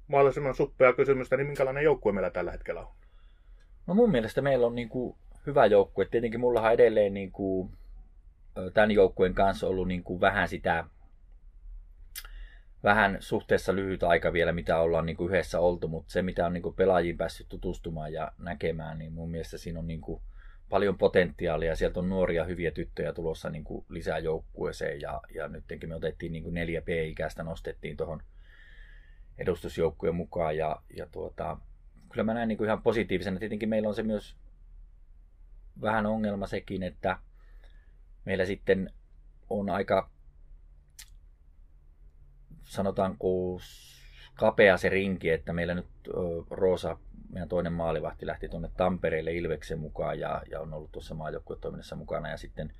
mahdollisimman 0.09 0.55
suppea 0.55 0.93
kysymystä, 0.93 1.37
niin 1.37 1.47
minkälainen 1.47 1.83
joukkue 1.83 2.11
meillä 2.11 2.29
tällä 2.29 2.51
hetkellä 2.51 2.81
on? 2.81 2.93
No 3.87 3.93
mun 3.93 4.11
mielestä 4.11 4.41
meillä 4.41 4.67
on 4.67 4.75
niin 4.75 4.89
kuin 4.89 5.15
hyvä 5.45 5.65
joukkue. 5.65 6.05
Tietenkin 6.05 6.39
mulla 6.39 6.61
on 6.61 6.73
edelleen 6.73 7.13
niin 7.13 7.31
kuin 7.31 7.71
tämän 8.73 8.91
joukkueen 8.91 9.33
kanssa 9.33 9.67
ollut 9.67 9.87
niin 9.87 10.03
kuin 10.03 10.21
vähän 10.21 10.47
sitä 10.47 10.83
vähän 12.83 13.17
suhteessa 13.19 13.75
lyhyt 13.75 14.03
aika 14.03 14.33
vielä, 14.33 14.51
mitä 14.51 14.79
ollaan 14.79 15.05
niin 15.05 15.17
kuin 15.17 15.29
yhdessä 15.29 15.59
oltu, 15.59 15.87
mutta 15.87 16.11
se, 16.11 16.21
mitä 16.21 16.45
on 16.45 16.53
niin 16.53 16.63
kuin 16.63 16.75
pelaajiin 16.75 17.17
päässyt 17.17 17.49
tutustumaan 17.49 18.13
ja 18.13 18.31
näkemään, 18.37 18.99
niin 18.99 19.13
mun 19.13 19.31
mielestä 19.31 19.57
siinä 19.57 19.79
on 19.79 19.87
niin 19.87 20.01
kuin 20.01 20.21
paljon 20.69 20.97
potentiaalia. 20.97 21.75
Sieltä 21.75 21.99
on 21.99 22.09
nuoria 22.09 22.43
hyviä 22.43 22.71
tyttöjä 22.71 23.13
tulossa 23.13 23.49
niin 23.49 23.63
kuin 23.63 23.85
lisää 23.89 24.19
joukkueeseen 24.19 25.01
ja, 25.01 25.21
ja 25.35 25.47
nytkin 25.47 25.89
me 25.89 25.95
otettiin 25.95 26.31
niin 26.31 26.43
kuin 26.43 26.53
neljä 26.53 26.81
P-ikäistä, 26.81 27.43
nostettiin 27.43 27.97
tuohon 27.97 28.23
edustusjoukkueen 29.39 30.15
mukaan 30.15 30.57
ja, 30.57 30.81
ja 30.97 31.07
tuota, 31.11 31.57
kyllä 32.09 32.23
mä 32.23 32.33
näen 32.33 32.47
niin 32.47 32.57
kuin 32.57 32.65
ihan 32.65 32.81
positiivisena. 32.81 33.39
Tietenkin 33.39 33.69
meillä 33.69 33.89
on 33.89 33.95
se 33.95 34.03
myös 34.03 34.35
vähän 35.81 36.05
ongelma 36.05 36.47
sekin, 36.47 36.83
että 36.83 37.17
meillä 38.25 38.45
sitten 38.45 38.93
on 39.49 39.69
aika 39.69 40.09
sanotaanko 42.63 43.61
kapea 44.35 44.77
se 44.77 44.89
rinki, 44.89 45.29
että 45.29 45.53
meillä 45.53 45.73
nyt 45.73 45.87
Roosa, 46.49 46.97
meidän 47.29 47.49
toinen 47.49 47.73
maalivahti, 47.73 48.27
lähti 48.27 48.49
tuonne 48.49 48.69
Tampereelle 48.77 49.33
Ilveksen 49.33 49.79
mukaan 49.79 50.19
ja, 50.19 50.43
ja 50.51 50.59
on 50.59 50.73
ollut 50.73 50.91
tuossa 50.91 51.15
maajoukkuetoiminnassa 51.15 51.95
mukana. 51.95 52.29
Ja 52.29 52.37
sitten 52.37 52.73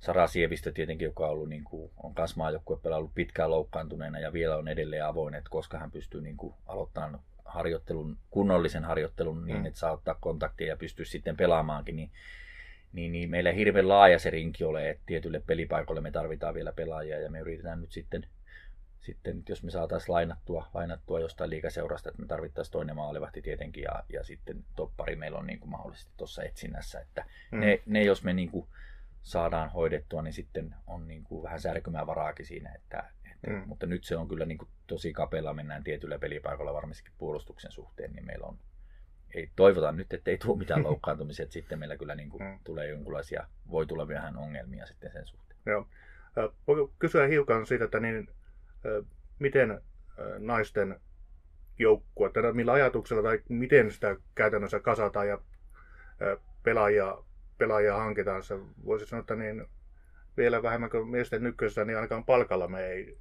Sara 0.00 0.26
Sievistö 0.26 0.72
tietenkin, 0.72 1.06
joka 1.06 1.26
on, 1.26 1.32
ollut, 1.32 1.48
niin 1.48 1.64
kuin, 1.64 1.90
on 2.02 2.14
kanssa 2.14 2.36
maajoukkuepelaaja 2.36 2.98
ollut 2.98 3.14
pitkään 3.14 3.50
loukkaantuneena 3.50 4.18
ja 4.18 4.32
vielä 4.32 4.56
on 4.56 4.68
edelleen 4.68 5.04
avoin, 5.04 5.34
että 5.34 5.50
koska 5.50 5.78
hän 5.78 5.90
pystyy 5.90 6.20
niin 6.20 6.36
kuin, 6.36 6.54
aloittamaan, 6.66 7.20
harjoittelun, 7.44 8.18
kunnollisen 8.30 8.84
harjoittelun 8.84 9.46
niin, 9.46 9.58
mm. 9.58 9.66
että 9.66 9.80
saa 9.80 9.92
ottaa 9.92 10.16
kontaktia 10.20 10.66
ja 10.66 10.76
pystyy 10.76 11.04
sitten 11.04 11.36
pelaamaankin, 11.36 11.96
niin, 11.96 12.10
niin, 12.92 13.12
niin 13.12 13.30
meillä 13.30 13.52
hirveän 13.52 13.88
laaja 13.88 14.18
se 14.18 14.30
rinki 14.30 14.64
ole, 14.64 14.90
että 14.90 15.02
tietylle 15.06 15.40
pelipaikoille 15.46 16.00
me 16.00 16.10
tarvitaan 16.10 16.54
vielä 16.54 16.72
pelaajia 16.72 17.20
ja 17.20 17.30
me 17.30 17.40
yritetään 17.40 17.80
nyt 17.80 17.92
sitten, 17.92 18.26
sitten 19.00 19.42
jos 19.48 19.62
me 19.62 19.70
saataisiin 19.70 20.14
lainattua, 20.14 20.70
lainattua 20.74 21.20
jostain 21.20 21.50
liikaseurasta, 21.50 22.08
että 22.08 22.22
me 22.22 22.28
tarvittaisiin 22.28 22.72
toinen 22.72 22.96
maalivahti 22.96 23.42
tietenkin 23.42 23.82
ja, 23.82 24.04
ja 24.12 24.24
sitten 24.24 24.64
toppari 24.76 25.16
meillä 25.16 25.38
on 25.38 25.46
niin 25.46 25.60
kuin 25.60 25.70
mahdollisesti 25.70 26.12
tuossa 26.16 26.42
etsinnässä, 26.42 27.00
että 27.00 27.24
mm. 27.50 27.60
ne, 27.60 27.82
ne, 27.86 28.02
jos 28.02 28.24
me 28.24 28.32
niin 28.32 28.50
kuin 28.50 28.66
saadaan 29.28 29.70
hoidettua, 29.70 30.22
niin 30.22 30.32
sitten 30.32 30.74
on 30.86 31.08
niin 31.08 31.24
kuin 31.24 31.42
vähän 31.42 31.60
särkymää 31.60 32.06
varaakin 32.06 32.46
siinä, 32.46 32.72
että, 32.74 33.04
että 33.32 33.50
mm. 33.50 33.62
mutta 33.66 33.86
nyt 33.86 34.04
se 34.04 34.16
on 34.16 34.28
kyllä 34.28 34.44
niin 34.44 34.58
kuin 34.58 34.68
tosi 34.86 35.12
kapealla, 35.12 35.54
mennään 35.54 35.84
tietyllä 35.84 36.18
pelipaikalla 36.18 36.74
varmastikin 36.74 37.12
puolustuksen 37.18 37.72
suhteen, 37.72 38.12
niin 38.12 38.26
meillä 38.26 38.46
on 38.46 38.58
ei 39.34 39.50
toivota 39.56 39.92
nyt, 39.92 40.12
että 40.12 40.30
ei 40.30 40.38
tule 40.38 40.58
mitään 40.58 40.82
loukkaantumisia, 40.88 41.42
että 41.42 41.52
sitten 41.52 41.78
meillä 41.78 41.96
kyllä 41.96 42.14
niin 42.14 42.30
kuin 42.30 42.42
mm. 42.42 42.58
tulee 42.64 42.88
jonkinlaisia, 42.88 43.46
voi 43.70 43.86
tulla 43.86 44.08
vähän 44.08 44.36
ongelmia 44.36 44.86
sitten 44.86 45.12
sen 45.12 45.26
suhteen. 45.26 45.60
Joo. 45.66 45.88
Voiko 46.66 46.92
kysyä 46.98 47.26
hiukan 47.26 47.66
siitä, 47.66 47.84
että 47.84 48.00
niin, 48.00 48.28
miten 49.38 49.80
naisten 50.38 51.00
joukkue, 51.78 52.30
millä 52.52 52.72
ajatuksella 52.72 53.22
tai 53.22 53.42
miten 53.48 53.90
sitä 53.90 54.16
käytännössä 54.34 54.80
kasataan 54.80 55.28
ja 55.28 55.38
pelaajia, 56.62 57.18
pelaajia 57.58 57.96
hankitaan. 57.96 58.42
Se 58.42 58.58
voisi 58.84 59.06
sanoa, 59.06 59.20
että 59.20 59.34
niin 59.34 59.66
vielä 60.36 60.62
vähemmän 60.62 60.90
kuin 60.90 61.08
miesten 61.08 61.42
nykyisessä, 61.42 61.84
niin 61.84 61.96
ainakaan 61.96 62.24
palkalla 62.24 62.68
me 62.68 62.86
ei, 62.86 63.18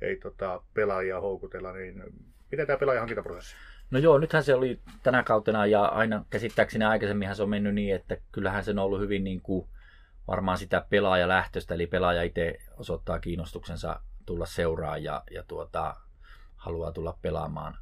ei 0.00 0.16
tota, 0.16 0.62
pelaajia 0.74 1.20
houkutella. 1.20 1.72
Niin 1.72 2.02
miten 2.50 2.66
tämä 2.66 2.76
pelaajahankintaprosessi? 2.76 3.56
No 3.90 3.98
joo, 3.98 4.18
nythän 4.18 4.44
se 4.44 4.54
oli 4.54 4.80
tänä 5.02 5.22
kautena 5.22 5.66
ja 5.66 5.84
aina 5.84 6.24
käsittääkseni 6.30 6.84
aikaisemminhan 6.84 7.36
se 7.36 7.42
on 7.42 7.50
mennyt 7.50 7.74
niin, 7.74 7.94
että 7.94 8.16
kyllähän 8.32 8.64
se 8.64 8.70
on 8.70 8.78
ollut 8.78 9.00
hyvin 9.00 9.24
niin 9.24 9.40
kuin 9.40 9.68
varmaan 10.28 10.58
sitä 10.58 10.86
pelaajalähtöistä, 10.90 11.74
eli 11.74 11.86
pelaaja 11.86 12.22
itse 12.22 12.58
osoittaa 12.76 13.18
kiinnostuksensa 13.18 14.00
tulla 14.26 14.46
seuraan 14.46 15.02
ja, 15.02 15.22
ja 15.30 15.42
tuota, 15.42 15.96
haluaa 16.56 16.92
tulla 16.92 17.18
pelaamaan 17.22 17.78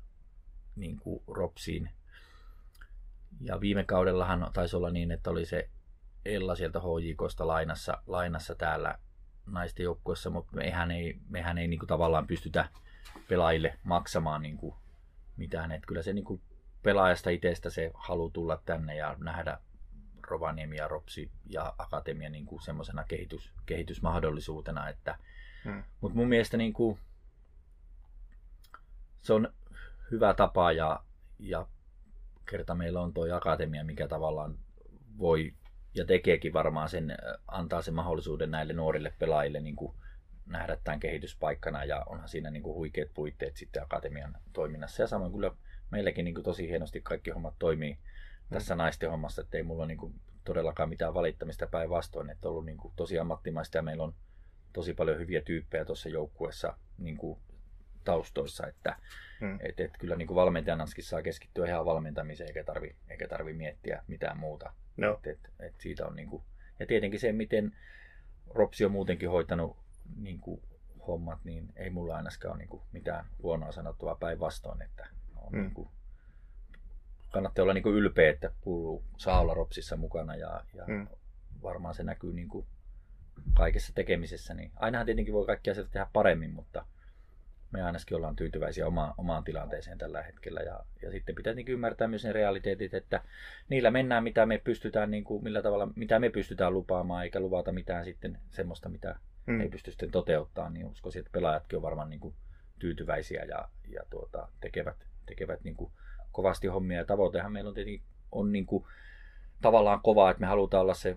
niin 0.77 0.99
kuin 0.99 1.23
Ropsiin. 1.27 1.91
Ja 3.41 3.61
viime 3.61 3.85
kaudellahan 3.85 4.51
taisi 4.53 4.77
olla 4.77 4.91
niin, 4.91 5.11
että 5.11 5.31
oli 5.31 5.47
se 5.47 5.69
Ella 6.25 6.55
sieltä 6.55 6.81
HJKsta 6.81 7.47
lainassa, 7.47 8.03
lainassa 8.07 8.55
täällä 8.55 8.99
naisten 9.47 9.85
joukkueessa, 9.85 10.31
mutta 10.31 10.57
mehän 10.57 10.91
ei, 10.91 11.19
mehän 11.29 11.59
ei 11.59 11.69
niin 11.69 11.79
kuin 11.79 11.89
tavallaan 11.89 12.27
pystytä 12.27 12.69
pelaajille 13.29 13.79
maksamaan 13.83 14.43
niin 14.43 14.57
kuin 14.57 14.75
mitään. 15.37 15.73
Että 15.73 15.87
kyllä 15.87 16.03
se 16.03 16.13
niin 16.13 16.25
kuin 16.25 16.41
pelaajasta 16.83 17.31
itsestä 17.31 17.71
se 17.71 17.91
halu 17.95 18.31
tulla 18.31 18.63
tänne 18.65 18.97
ja 18.97 19.17
nähdä 19.19 19.59
Rovaniemi 20.29 20.77
ja 20.77 20.89
Ropsi 20.89 21.31
ja 21.47 21.75
Akatemia 21.79 22.31
niin 22.31 22.47
kuin 22.47 22.63
semmoisena 22.63 23.05
kehitys, 23.05 23.53
kehitysmahdollisuutena. 23.67 24.89
Että, 24.89 25.19
hmm. 25.65 25.83
Mutta 26.01 26.17
mun 26.17 26.29
mielestä 26.29 26.57
niin 26.57 26.73
kuin, 26.73 26.99
se 29.23 29.33
on 29.33 29.53
hyvä 30.11 30.35
tapa 30.35 30.73
ja, 30.73 31.01
ja 31.39 31.67
kerta 32.51 32.75
meillä 32.75 33.01
on 33.01 33.13
tuo 33.13 33.37
akatemia, 33.37 33.85
mikä 33.85 34.09
tavallaan 34.09 34.59
voi 35.19 35.55
ja 35.95 36.05
tekeekin 36.05 36.53
varmaan 36.53 36.89
sen, 36.89 37.17
antaa 37.49 37.83
sen 37.83 37.95
mahdollisuuden 37.95 38.51
näille 38.51 38.73
nuorille 38.73 39.13
pelaajille 39.19 39.61
niin 39.61 39.77
kuin 39.77 39.95
nähdä 40.47 40.77
tämän 40.85 41.01
kehityspaikkana 41.01 41.85
ja 41.85 42.03
onhan 42.07 42.29
siinä 42.29 42.51
niin 42.51 42.63
kuin 42.63 42.75
huikeat 42.75 43.09
puitteet 43.15 43.57
sitten 43.57 43.83
akatemian 43.83 44.37
toiminnassa. 44.53 45.03
Ja 45.03 45.07
samoin 45.07 45.33
kyllä 45.33 45.51
meilläkin 45.91 46.25
niin 46.25 46.35
kuin 46.35 46.45
tosi 46.45 46.69
hienosti 46.69 47.01
kaikki 47.01 47.31
hommat 47.31 47.55
toimii 47.59 47.99
tässä 48.51 48.75
mm. 48.75 48.79
naisten 48.79 49.11
hommassa, 49.11 49.43
että 49.43 49.57
ei 49.57 49.63
mulla 49.63 49.87
niin 49.87 49.99
kuin 49.99 50.15
todellakaan 50.45 50.89
mitään 50.89 51.15
valittamista 51.15 51.67
päinvastoin, 51.67 52.31
että 52.31 52.49
on 52.49 52.53
ollut 52.53 52.67
niin 52.67 52.79
kuin 52.79 52.93
tosi 52.97 53.19
ammattimaista 53.19 53.79
ja 53.79 53.83
meillä 53.83 54.05
on 54.05 54.15
tosi 54.73 54.95
paljon 54.95 55.19
hyviä 55.19 55.43
tyyppejä 55.43 55.85
tuossa 55.85 56.09
joukkueessa 56.09 56.77
niin 56.99 57.17
kuin 57.17 57.39
taustoissa, 58.05 58.67
että 58.67 58.97
hmm. 59.41 59.59
et, 59.63 59.81
et 59.81 59.99
kyllä 59.99 60.17
niin 60.17 60.29
kuin 60.29 60.35
valmentajanaskin 60.35 61.05
saa 61.05 61.23
keskittyä 61.23 61.67
ihan 61.67 61.85
valmentamiseen 61.85 62.49
eikä 62.49 62.65
tarvi, 62.65 62.97
eikä 63.09 63.29
tarvi 63.29 63.53
miettiä 63.53 64.03
mitään 64.07 64.39
muuta. 64.39 64.73
No. 64.97 65.13
Et, 65.13 65.27
et, 65.27 65.51
et 65.61 65.81
siitä 65.81 66.07
on 66.07 66.17
niin 66.17 66.29
kuin, 66.29 66.43
ja 66.81 66.87
tietenkin 66.87 67.21
se, 67.21 67.33
miten 67.33 67.77
Ropsi 68.51 68.85
on 68.85 68.93
muutenkin 68.93 69.31
hoitanut 69.31 69.77
niin 70.17 70.41
kuin 70.41 70.63
hommat, 71.07 71.45
niin 71.45 71.73
ei 71.77 71.91
mulla 71.91 72.17
ainakaan 72.17 72.53
ole 72.53 72.59
niin 72.59 72.69
kuin 72.69 72.83
mitään 72.93 73.27
huonoa 73.43 73.73
sanottavaa 73.73 74.15
päinvastoin, 74.15 74.83
että 74.83 75.07
on 75.37 75.51
hmm. 75.51 75.61
niin 75.61 75.75
kuin, 75.75 75.89
kannattaa 77.31 77.63
olla 77.63 77.75
niin 77.75 77.83
kuin 77.83 77.97
ylpeä, 77.97 78.31
että 78.31 78.51
kuuluu, 78.61 79.05
saa 79.17 79.41
olla 79.41 79.55
Ropsissa 79.55 79.97
mukana 79.97 80.37
ja, 80.37 80.65
ja 80.75 80.85
hmm. 80.85 81.07
varmaan 81.63 81.95
se 81.95 82.03
näkyy 82.03 82.33
niin 82.33 82.49
kuin 82.49 82.67
kaikessa 83.55 83.93
tekemisessä. 83.95 84.55
Niin 84.55 84.73
ainahan 84.77 85.07
tietenkin 85.07 85.35
voi 85.35 85.47
kaikki 85.47 85.71
asiat 85.71 85.91
tehdä 85.91 86.07
paremmin, 86.13 86.51
mutta 86.51 86.87
me 87.75 87.83
ainakin 87.83 88.17
ollaan 88.17 88.37
tyytyväisiä 88.37 88.87
oma, 88.87 89.15
omaan 89.19 89.45
tilanteeseen 89.45 89.99
tällä 89.99 90.23
hetkellä. 90.23 90.61
Ja, 90.61 90.81
ja 91.03 91.11
sitten 91.11 91.35
pitää 91.35 91.55
niin 91.55 91.69
ymmärtää 91.69 92.09
myös 92.09 92.25
ne 92.25 92.33
realiteetit, 92.33 92.95
että 92.95 93.23
niillä 93.69 93.91
mennään, 93.91 94.25
mitä 94.25 94.47
me 94.47 94.59
pystytään, 94.59 95.11
niin 95.11 95.25
kuin, 95.25 95.45
millä 95.45 95.63
tavalla, 95.63 95.89
mitä 95.97 96.19
me 96.19 96.31
pystytään 96.31 96.73
lupaamaan, 96.73 97.25
eikä 97.25 97.41
luvata 97.41 97.73
mitään 97.73 98.05
sitten 98.05 98.39
semmoista, 98.51 98.89
mitä 98.89 99.17
hmm. 99.47 99.61
ei 99.61 99.69
pysty 99.69 99.91
sitten 99.91 100.11
toteuttamaan. 100.11 100.75
Niin 100.75 100.87
uskoisin, 100.87 101.21
että 101.21 101.33
pelaajatkin 101.33 101.77
on 101.77 101.83
varmaan 101.83 102.11
niin 102.11 102.21
kuin 102.21 102.35
tyytyväisiä 102.79 103.45
ja, 103.45 103.69
ja 103.89 104.03
tuota, 104.11 104.49
tekevät, 104.61 105.07
tekevät 105.27 105.65
niin 105.65 105.77
kuin 105.77 105.93
kovasti 106.33 106.67
hommia. 106.67 106.99
Ja 106.99 107.05
tavoitehan 107.05 107.53
meillä 107.53 107.69
on 107.69 107.75
tietenkin 107.75 108.03
on 108.33 108.53
niin 108.53 108.67
kuin, 108.67 108.85
tavallaan 109.63 110.01
kova, 110.03 110.31
että 110.31 110.41
me 110.41 110.47
halutaan 110.47 110.83
olla 110.83 110.95
se 110.95 111.17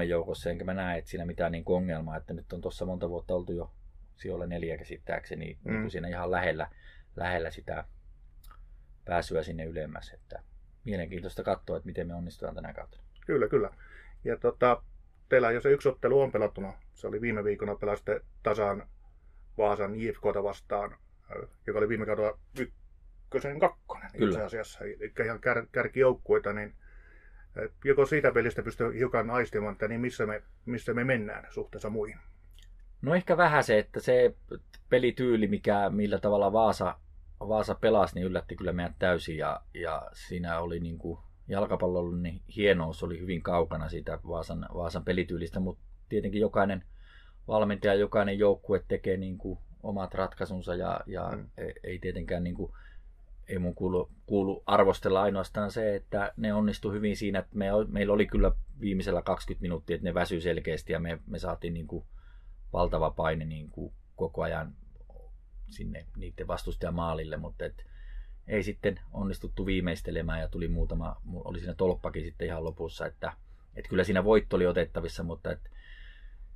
1-3 0.00 0.02
joukossa, 0.02 0.50
enkä 0.50 0.64
mä 0.64 0.74
näe, 0.74 0.98
että 0.98 1.10
siinä 1.10 1.26
mitään 1.26 1.52
niin 1.52 1.64
kuin 1.64 1.76
ongelmaa, 1.76 2.16
että 2.16 2.34
nyt 2.34 2.52
on 2.52 2.60
tuossa 2.60 2.86
monta 2.86 3.08
vuotta 3.08 3.34
oltu 3.34 3.52
jo 3.52 3.70
sijoilla 4.16 4.46
neljä 4.46 4.78
käsittääkseni 4.78 5.44
niin 5.44 5.58
mm. 5.64 5.72
niin 5.72 5.90
siinä 5.90 6.08
ihan 6.08 6.30
lähellä, 6.30 6.70
lähellä 7.16 7.50
sitä 7.50 7.84
pääsyä 9.04 9.42
sinne 9.42 9.64
ylemmäs. 9.64 10.12
Että 10.12 10.42
mielenkiintoista 10.84 11.42
katsoa, 11.42 11.76
että 11.76 11.86
miten 11.86 12.06
me 12.06 12.14
onnistutaan 12.14 12.54
tänä 12.54 12.72
kautta. 12.72 13.00
Kyllä, 13.26 13.48
kyllä. 13.48 13.70
Ja 14.24 14.36
tota, 14.36 14.82
teillä 15.28 15.50
jo 15.50 15.60
se 15.60 15.70
yksi 15.70 15.88
ottelu 15.88 16.20
on 16.20 16.32
pelattuna. 16.32 16.72
Se 16.94 17.06
oli 17.06 17.20
viime 17.20 17.44
viikolla 17.44 17.74
pelasitte 17.74 18.20
tasan 18.42 18.88
Vaasan 19.58 20.00
JFKta 20.00 20.42
vastaan, 20.42 20.96
joka 21.66 21.78
oli 21.78 21.88
viime 21.88 22.06
kaudella 22.06 22.38
ykkösen 22.58 23.60
kakkonen 23.60 24.10
Kyllä. 24.12 24.28
itse 24.28 24.42
asiassa. 24.42 24.84
Eli 24.84 25.12
ihan 25.24 25.40
kär, 25.40 25.66
kärkijoukkuita, 25.72 26.52
niin 26.52 26.74
joko 27.84 28.06
siitä 28.06 28.32
pelistä 28.32 28.62
pystyy 28.62 28.98
hiukan 28.98 29.30
aistimaan, 29.30 29.72
että 29.72 29.88
niin 29.88 30.00
missä 30.00 30.26
me, 30.26 30.42
missä 30.66 30.94
me 30.94 31.04
mennään 31.04 31.46
suhteessa 31.50 31.90
muihin? 31.90 32.18
No 33.04 33.14
ehkä 33.14 33.36
vähän 33.36 33.64
se, 33.64 33.78
että 33.78 34.00
se 34.00 34.34
pelityyli, 34.88 35.46
mikä, 35.46 35.90
millä 35.90 36.18
tavalla 36.18 36.52
Vaasa, 36.52 36.98
Vaasa 37.40 37.74
pelasi, 37.74 38.14
niin 38.14 38.26
yllätti 38.26 38.56
kyllä 38.56 38.72
meidät 38.72 38.98
täysin. 38.98 39.36
Ja, 39.36 39.60
ja 39.74 40.10
siinä 40.12 40.60
oli 40.60 40.80
niin 40.80 40.98
kuin, 40.98 41.18
jalkapallon 41.48 42.22
niin 42.22 42.42
hienous 42.56 43.02
oli 43.02 43.20
hyvin 43.20 43.42
kaukana 43.42 43.88
siitä 43.88 44.18
Vaasan, 44.28 44.66
Vaasan 44.74 45.04
pelityylistä, 45.04 45.60
mutta 45.60 45.84
tietenkin 46.08 46.40
jokainen 46.40 46.84
valmentaja, 47.48 47.94
jokainen 47.94 48.38
joukkue 48.38 48.84
tekee 48.88 49.16
niin 49.16 49.38
kuin 49.38 49.58
omat 49.82 50.14
ratkaisunsa 50.14 50.74
ja, 50.74 51.00
ja 51.06 51.30
mm. 51.36 51.48
ei, 51.58 51.74
ei 51.82 51.98
tietenkään 51.98 52.44
niin 52.44 52.56
kuin, 52.56 52.72
ei 53.48 53.58
mun 53.58 53.74
kuulu, 53.74 54.10
kuulu 54.26 54.62
arvostella 54.66 55.22
ainoastaan 55.22 55.70
se, 55.70 55.94
että 55.94 56.32
ne 56.36 56.54
onnistu 56.54 56.92
hyvin 56.92 57.16
siinä, 57.16 57.38
että 57.38 57.56
me, 57.56 57.66
meillä 57.88 58.12
oli 58.12 58.26
kyllä 58.26 58.52
viimeisellä 58.80 59.22
20 59.22 59.62
minuuttia, 59.62 59.94
että 59.94 60.04
ne 60.08 60.14
väsy 60.14 60.40
selkeästi 60.40 60.92
ja 60.92 61.00
me, 61.00 61.18
me 61.26 61.38
saatiin 61.38 61.74
niin 61.74 61.86
kuin 61.86 62.04
valtava 62.74 63.10
paine 63.10 63.44
niin 63.44 63.70
kuin 63.70 63.92
koko 64.16 64.42
ajan 64.42 64.74
sinne 65.70 66.06
niiden 66.16 66.46
vastustajan 66.46 66.94
maalille, 66.94 67.36
mutta 67.36 67.64
et 67.64 67.86
ei 68.46 68.62
sitten 68.62 69.00
onnistuttu 69.12 69.66
viimeistelemään 69.66 70.40
ja 70.40 70.48
tuli 70.48 70.68
muutama, 70.68 71.16
oli 71.34 71.58
siinä 71.58 71.74
tolppakin 71.74 72.24
sitten 72.24 72.46
ihan 72.46 72.64
lopussa, 72.64 73.06
että, 73.06 73.32
että 73.74 73.88
kyllä 73.88 74.04
siinä 74.04 74.24
voitto 74.24 74.56
oli 74.56 74.66
otettavissa, 74.66 75.22
mutta 75.22 75.52
että 75.52 75.70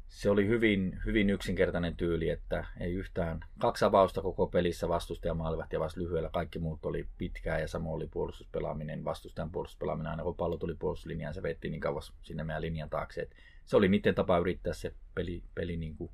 se 0.08 0.30
oli 0.30 0.48
hyvin, 0.48 1.00
hyvin 1.06 1.30
yksinkertainen 1.30 1.96
tyyli, 1.96 2.28
että 2.28 2.66
ei 2.80 2.92
yhtään 2.92 3.40
kaksi 3.58 3.84
avausta 3.84 4.22
koko 4.22 4.46
pelissä 4.46 4.88
vastustaja 4.88 5.34
maalivahti 5.34 5.76
ja 5.76 5.80
vasta 5.80 6.00
lyhyellä. 6.00 6.30
Kaikki 6.32 6.58
muut 6.58 6.86
oli 6.86 7.08
pitkää 7.18 7.58
ja 7.58 7.68
samoin 7.68 7.96
oli 7.96 8.06
puolustuspelaaminen, 8.06 9.04
vastustajan 9.04 9.50
puolustuspelaaminen. 9.50 10.10
Aina 10.10 10.22
kun 10.22 10.36
pallo 10.36 10.56
tuli 10.56 10.74
puolustuslinjaan, 10.74 11.34
se 11.34 11.42
vetti 11.42 11.70
niin 11.70 11.80
kauas 11.80 12.12
sinne 12.22 12.44
meidän 12.44 12.62
linjan 12.62 12.90
taakse. 12.90 13.20
Et 13.20 13.34
se 13.68 13.76
oli 13.76 13.88
niiden 13.88 14.14
tapa 14.14 14.38
yrittää 14.38 14.72
se 14.72 14.92
peli, 15.14 15.42
peli 15.54 15.76
niin 15.76 15.96
kuin 15.96 16.10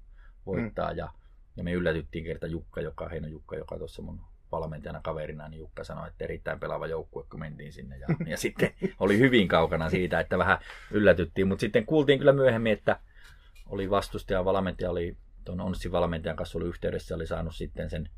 voittaa 0.46 0.90
mm. 0.90 0.98
ja, 0.98 1.08
ja 1.56 1.64
me 1.64 1.72
yllätyttiin 1.72 2.24
kerta 2.24 2.46
Jukka, 2.46 2.80
joka, 2.80 3.08
Heino 3.08 3.28
Jukka, 3.28 3.56
joka 3.56 3.78
tuossa 3.78 4.02
mun 4.02 4.20
valmentajana 4.52 5.00
kaverina, 5.00 5.48
niin 5.48 5.60
Jukka 5.60 5.84
sanoi, 5.84 6.08
että 6.08 6.24
erittäin 6.24 6.60
pelaava 6.60 6.86
joukkue, 6.86 7.24
kun 7.30 7.40
mentiin 7.40 7.72
sinne. 7.72 7.98
Ja, 7.98 8.06
ja 8.30 8.36
sitten 8.36 8.70
oli 9.00 9.18
hyvin 9.18 9.48
kaukana 9.48 9.90
siitä, 9.90 10.20
että 10.20 10.38
vähän 10.38 10.58
yllätyttiin. 10.90 11.48
Mutta 11.48 11.60
sitten 11.60 11.86
kuultiin 11.86 12.18
kyllä 12.18 12.32
myöhemmin, 12.32 12.72
että 12.72 13.00
oli 13.66 13.90
vastustaja, 13.90 14.44
valmentaja 14.44 14.90
oli 14.90 15.16
tuon 15.44 15.60
Onssin 15.60 15.92
valmentajan 15.92 16.36
kanssa 16.36 16.58
oli 16.58 16.66
yhteydessä, 16.66 17.14
oli 17.14 17.26
saanut 17.26 17.54
sitten 17.54 17.90
sen 17.90 18.08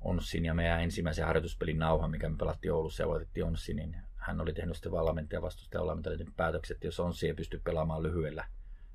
Onssin 0.00 0.44
ja 0.44 0.54
meidän 0.54 0.82
ensimmäisen 0.82 1.26
harjoituspelin 1.26 1.78
nauha, 1.78 2.08
mikä 2.08 2.28
me 2.28 2.36
pelattiin 2.36 2.72
Oulussa 2.72 3.02
ja 3.02 3.08
voitettiin 3.08 3.44
Onssin, 3.44 3.76
niin 3.76 3.96
hän 4.28 4.40
oli 4.40 4.52
tehnyt 4.52 4.76
sitten 4.76 4.92
valmentaja 4.92 5.42
vastustaja 5.42 5.84
valmentajan 5.84 6.32
päätökset, 6.36 6.74
että 6.74 6.86
jos 6.86 7.00
Onssi 7.00 7.26
ei 7.26 7.34
pysty 7.34 7.60
pelaamaan 7.64 8.02
lyhyellä, 8.02 8.44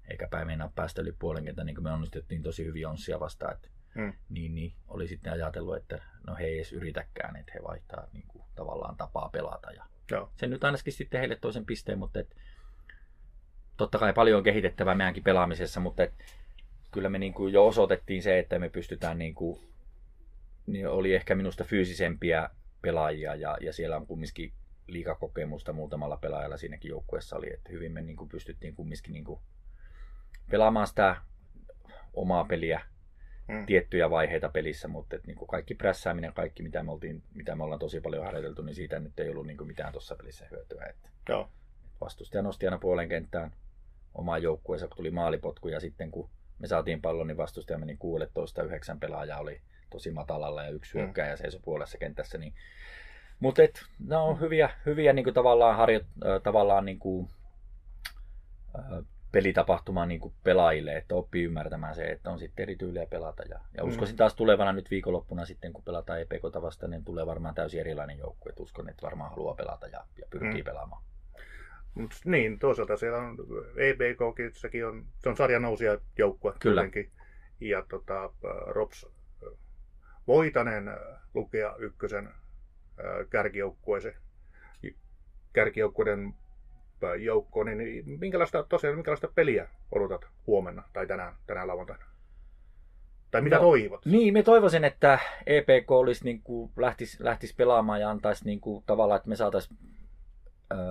eikä 0.09 0.27
päin 0.27 0.47
meinaa 0.47 0.71
päästä 0.75 1.01
yli 1.01 1.11
puolen 1.11 1.43
kentän, 1.43 1.65
niin 1.65 1.75
kuin 1.75 1.83
me 1.83 1.91
onnistuttiin 1.91 2.43
tosi 2.43 2.65
hyvin 2.65 2.87
Onssia 2.87 3.19
vastaan, 3.19 3.53
että 3.53 3.69
hmm. 3.95 4.13
niin, 4.29 4.55
niin, 4.55 4.73
oli 4.87 5.07
sitten 5.07 5.33
ajatellut, 5.33 5.75
että 5.75 6.03
no 6.27 6.35
he 6.35 6.45
ei 6.45 6.55
edes 6.55 6.73
yritäkään, 6.73 7.35
että 7.35 7.51
he 7.55 7.63
vaihtaa 7.63 8.07
niin 8.13 8.25
kuin, 8.27 8.43
tavallaan 8.55 8.97
tapaa 8.97 9.29
pelata. 9.29 9.71
Ja 9.71 9.85
Joo. 10.11 10.29
Sen 10.35 10.49
nyt 10.49 10.63
ainakin 10.63 10.93
sitten 10.93 11.19
heille 11.19 11.35
toisen 11.35 11.65
pisteen, 11.65 11.99
mutta 11.99 12.19
et, 12.19 12.35
totta 13.77 13.99
kai 13.99 14.13
paljon 14.13 14.37
on 14.37 14.43
kehitettävää 14.43 14.95
meidänkin 14.95 15.23
pelaamisessa, 15.23 15.79
mutta 15.79 16.03
et, 16.03 16.13
kyllä 16.91 17.09
me 17.09 17.19
niin 17.19 17.33
kuin 17.33 17.53
jo 17.53 17.67
osoitettiin 17.67 18.23
se, 18.23 18.39
että 18.39 18.59
me 18.59 18.69
pystytään, 18.69 19.17
niin 19.17 19.35
kuin, 19.35 19.59
niin 20.67 20.87
oli 20.87 21.15
ehkä 21.15 21.35
minusta 21.35 21.63
fyysisempiä 21.63 22.49
pelaajia 22.81 23.35
ja, 23.35 23.57
ja 23.61 23.73
siellä 23.73 23.97
on 23.97 24.07
kumminkin 24.07 24.53
liikakokemusta 24.87 25.73
muutamalla 25.73 26.17
pelaajalla 26.17 26.57
siinäkin 26.57 26.89
joukkueessa 26.89 27.35
oli, 27.35 27.53
että 27.53 27.71
hyvin 27.71 27.91
me 27.91 28.01
niin 28.01 28.17
kuin 28.17 28.29
pystyttiin 28.29 28.75
kumminkin 28.75 29.13
niin 29.13 29.23
kuin 29.23 29.39
pelaamaan 30.51 30.87
sitä 30.87 31.15
omaa 32.13 32.45
peliä 32.45 32.81
mm. 33.47 33.65
tiettyjä 33.65 34.09
vaiheita 34.09 34.49
pelissä, 34.49 34.87
mutta 34.87 35.15
et, 35.15 35.27
niin 35.27 35.37
kuin 35.37 35.47
kaikki 35.47 35.75
prässääminen, 35.75 36.33
kaikki 36.33 36.63
mitä 36.63 36.83
me, 36.83 36.91
oltiin, 36.91 37.23
mitä 37.33 37.55
me 37.55 37.63
ollaan 37.63 37.79
tosi 37.79 38.01
paljon 38.01 38.25
harjoiteltu, 38.25 38.61
niin 38.61 38.75
siitä 38.75 38.99
nyt 38.99 39.19
ei 39.19 39.29
ollut 39.29 39.47
niin 39.47 39.57
kuin 39.57 39.67
mitään 39.67 39.91
tuossa 39.91 40.15
pelissä 40.15 40.47
hyötyä. 40.51 40.85
Että, 40.89 41.09
Joo. 41.29 41.49
Vastustaja 42.01 42.41
nosti 42.41 42.67
aina 42.67 42.77
puolen 42.77 43.09
kenttään 43.09 43.51
omaa 44.13 44.37
joukkueensa, 44.37 44.87
kun 44.87 44.97
tuli 44.97 45.11
maalipotku 45.11 45.67
ja 45.67 45.79
sitten 45.79 46.11
kun 46.11 46.29
me 46.59 46.67
saatiin 46.67 47.01
pallon, 47.01 47.27
niin 47.27 47.37
vastustaja 47.37 47.77
meni 47.79 47.97
16-9 48.95 48.99
pelaajaa 48.99 49.39
oli 49.39 49.61
tosi 49.89 50.11
matalalla 50.11 50.63
ja 50.63 50.69
yksi 50.69 50.97
mm. 50.97 51.01
hyökkääjä 51.01 51.37
seisoi 51.37 51.61
puolessa 51.63 51.97
kentässä. 51.97 52.37
Niin... 52.37 52.53
Mutta 53.39 53.61
ne 54.07 54.17
on 54.17 54.39
hyviä, 54.39 54.69
hyviä 54.85 55.13
niin 55.13 55.23
kuin 55.23 55.33
tavallaan, 55.33 55.77
harjo, 55.77 55.99
tavallaan 56.43 56.85
niin 56.85 56.99
kuin, 56.99 57.29
pelitapahtuma 59.31 60.05
niin 60.05 60.19
kuin 60.19 60.33
pelaajille, 60.43 60.97
että 60.97 61.15
oppii 61.15 61.43
ymmärtämään 61.43 61.95
se, 61.95 62.03
että 62.03 62.29
on 62.29 62.39
sitten 62.39 62.63
eri 62.63 62.75
tyyliä 62.75 63.05
pelata. 63.05 63.43
Ja, 63.43 63.59
ja 63.77 63.83
mm. 63.83 63.89
uskoisin 63.89 64.17
taas 64.17 64.35
tulevana 64.35 64.73
nyt 64.73 64.91
viikonloppuna 64.91 65.45
sitten, 65.45 65.73
kun 65.73 65.83
pelataan 65.83 66.21
EPKta 66.21 66.61
vastaan, 66.61 66.89
niin 66.89 67.05
tulee 67.05 67.25
varmaan 67.25 67.55
täysin 67.55 67.79
erilainen 67.79 68.17
joukkue. 68.17 68.49
Että 68.49 68.63
uskon, 68.63 68.89
että 68.89 69.01
varmaan 69.01 69.29
haluaa 69.29 69.55
pelata 69.55 69.87
ja, 69.87 70.05
ja 70.21 70.27
pyrkii 70.29 70.61
mm. 70.61 70.65
pelaamaan. 70.65 71.03
Mut 71.95 72.11
niin, 72.25 72.59
toisaalta 72.59 72.97
siellä 72.97 73.17
on 73.17 73.37
EPKkin, 73.77 74.87
on, 74.87 75.05
se 75.19 75.29
on 75.29 75.37
sarjan 75.37 75.61
nousia 75.61 75.97
joukkue. 76.17 76.53
Kyllä. 76.59 76.81
Kuitenkin. 76.81 77.11
Ja 77.59 77.85
tota, 77.89 78.33
Rops 78.67 79.05
voitaneen 80.27 80.85
lukea 81.33 81.75
ykkösen 81.79 82.29
kärkijoukkueeseen 83.29 84.15
kärkijoukkueiden 85.53 86.33
joukkoon, 87.19 87.65
niin 87.77 88.19
minkälaista, 88.19 88.63
tosiaan, 88.63 88.95
minkälaista 88.95 89.27
peliä 89.35 89.67
odotat 89.91 90.27
huomenna 90.47 90.83
tai 90.93 91.07
tänään, 91.07 91.35
tänään 91.47 91.67
lauantaina? 91.67 92.05
Tai 93.31 93.41
mitä 93.41 93.55
no, 93.55 93.62
toivot? 93.62 94.05
Niin, 94.05 94.33
me 94.33 94.43
toivoisin, 94.43 94.83
että 94.83 95.19
EPK 95.45 95.91
olisi, 95.91 96.23
niin 96.23 96.41
kuin, 96.41 96.71
lähtisi, 96.77 97.23
lähtisi 97.23 97.55
pelaamaan 97.55 98.01
ja 98.01 98.09
antaisi 98.09 98.45
niin 98.45 98.62
kuin, 98.62 98.83
tavallaan, 98.85 99.17
että 99.17 99.29
me 99.29 99.35
saataisiin 99.35 99.77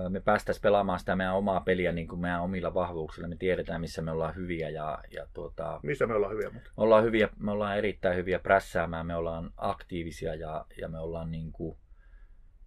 me 0.09 0.19
päästäisiin 0.19 0.61
pelaamaan 0.61 0.99
sitä 0.99 1.15
meidän 1.15 1.35
omaa 1.35 1.59
peliä 1.59 1.91
niin 1.91 2.07
kuin 2.07 2.21
meidän 2.21 2.41
omilla 2.41 2.73
vahvuuksilla. 2.73 3.27
Me 3.27 3.35
tiedetään, 3.35 3.81
missä 3.81 4.01
me 4.01 4.11
ollaan 4.11 4.35
hyviä. 4.35 4.69
Ja, 4.69 4.99
ja 5.11 5.27
tuota, 5.33 5.79
missä 5.83 6.07
me 6.07 6.13
ollaan 6.13 6.33
hyviä? 6.33 6.49
Mutta? 6.49 6.69
Me 6.77 6.83
ollaan, 6.83 7.03
hyviä, 7.03 7.29
me 7.39 7.51
ollaan 7.51 7.77
erittäin 7.77 8.17
hyviä 8.17 8.39
prässäämään, 8.39 9.05
me 9.05 9.15
ollaan 9.15 9.51
aktiivisia 9.57 10.35
ja, 10.35 10.65
ja 10.81 10.87
me 10.87 10.99
ollaan 10.99 11.31
niin 11.31 11.51
kuin, 11.51 11.77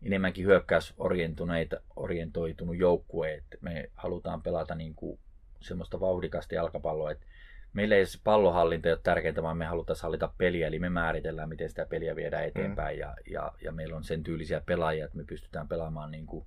enemmänkin 0.03 0.47
hyökkäysorientoitunut 0.47 2.77
joukkue, 2.77 3.35
että 3.35 3.57
me 3.61 3.91
halutaan 3.95 4.43
pelata 4.43 4.75
niin 4.75 4.95
kuin 4.95 5.19
semmoista 5.61 6.01
vauhdikasta 6.01 6.55
jalkapalloa, 6.55 7.11
että 7.11 7.27
meillä 7.73 7.95
ei 7.95 8.07
se 8.07 8.19
pallohallinta 8.25 8.89
ole 8.89 8.99
tärkeintä, 9.03 9.43
vaan 9.43 9.57
me 9.57 9.65
halutaan 9.65 9.97
hallita 10.03 10.33
peliä, 10.39 10.67
eli 10.67 10.79
me 10.79 10.89
määritellään, 10.89 11.49
miten 11.49 11.69
sitä 11.69 11.87
peliä 11.87 12.17
viedään 12.17 12.43
mm. 12.43 12.49
eteenpäin, 12.49 12.97
mm. 12.97 13.01
ja, 13.01 13.17
ja, 13.31 13.53
ja 13.63 13.73
meillä 13.73 13.97
on 13.97 14.05
sen 14.05 14.23
tyylisiä 14.23 14.61
pelaajia, 14.61 15.05
että 15.05 15.17
me 15.17 15.25
pystytään 15.25 15.69
pelaamaan 15.69 16.11
niin 16.11 16.27
kuin 16.27 16.47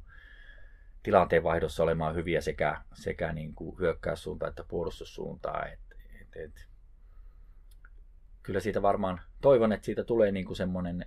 tilanteen 1.03 1.43
vaihdossa 1.43 1.83
olemaan 1.83 2.15
hyviä 2.15 2.41
sekä, 2.41 2.81
sekä 2.93 3.33
niin 3.33 3.55
kuin 3.55 3.79
hyökkäyssuuntaan 3.79 4.49
että 4.49 4.63
puolustussuuntaan. 4.67 5.67
Et, 5.67 5.79
et, 6.21 6.35
et. 6.35 6.67
Kyllä 8.43 8.59
siitä 8.59 8.81
varmaan, 8.81 9.21
toivon, 9.41 9.73
että 9.73 9.85
siitä 9.85 10.03
tulee 10.03 10.31
niin 10.31 10.45
kuin 10.45 10.57
semmoinen 10.57 11.05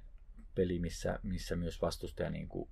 peli, 0.54 0.78
missä, 0.78 1.18
missä 1.22 1.56
myös 1.56 1.82
vastustaja 1.82 2.30
niin 2.30 2.48
kuin 2.48 2.68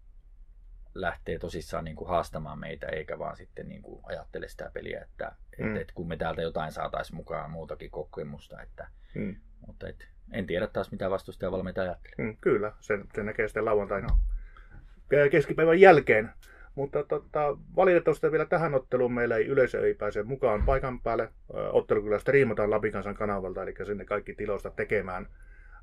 lähtee 0.95 1.39
tosissaan 1.39 1.85
niin 1.85 1.97
kuin 1.97 2.09
haastamaan 2.09 2.59
meitä, 2.59 2.87
eikä 2.87 3.19
vaan 3.19 3.37
sitten 3.37 3.69
niin 3.69 3.83
kuin 3.83 4.01
ajattele 4.05 4.49
sitä 4.49 4.71
peliä, 4.75 5.01
että 5.01 5.33
mm. 5.59 5.77
et, 5.77 5.83
et 5.83 5.93
kun 5.93 6.09
me 6.09 6.17
täältä 6.17 6.43
jotain 6.43 6.73
saataisiin 6.73 7.17
mukaan 7.17 7.51
muutakin 7.51 7.91
kokemusta. 7.91 8.63
Että, 8.63 8.89
mm. 9.15 9.37
Mutta 9.67 9.89
et, 9.89 10.09
en 10.33 10.47
tiedä 10.47 10.67
taas 10.67 10.91
mitä 10.93 11.11
vastustaja 11.11 11.53
valmentaja 11.53 11.91
ajattelee. 11.91 12.15
Mm, 12.19 12.37
kyllä, 12.41 12.73
sen, 12.81 13.05
sen 13.15 13.27
näkee 13.27 13.49
sitten 13.49 13.65
lauantaina 13.65 14.19
keskipäivän 15.31 15.81
jälkeen. 15.81 16.31
Mutta 16.75 17.05
tota, 17.05 17.57
valitettavasti 17.77 18.33
vielä 18.33 18.47
tähän 18.47 18.75
otteluun 18.75 19.13
meillä 19.13 19.37
ei 19.37 19.47
yleisö 19.47 19.87
ei 19.87 19.95
pääse 19.95 20.23
mukaan 20.23 20.63
paikan 20.67 21.01
päälle. 21.01 21.33
Ottelu 21.73 22.03
kyllä 22.03 22.19
striimataan 22.19 22.71
Lapikansan 22.71 23.15
kanavalta, 23.15 23.63
eli 23.63 23.75
sinne 23.87 24.05
kaikki 24.05 24.35
tiloista 24.35 24.71
tekemään. 24.71 25.27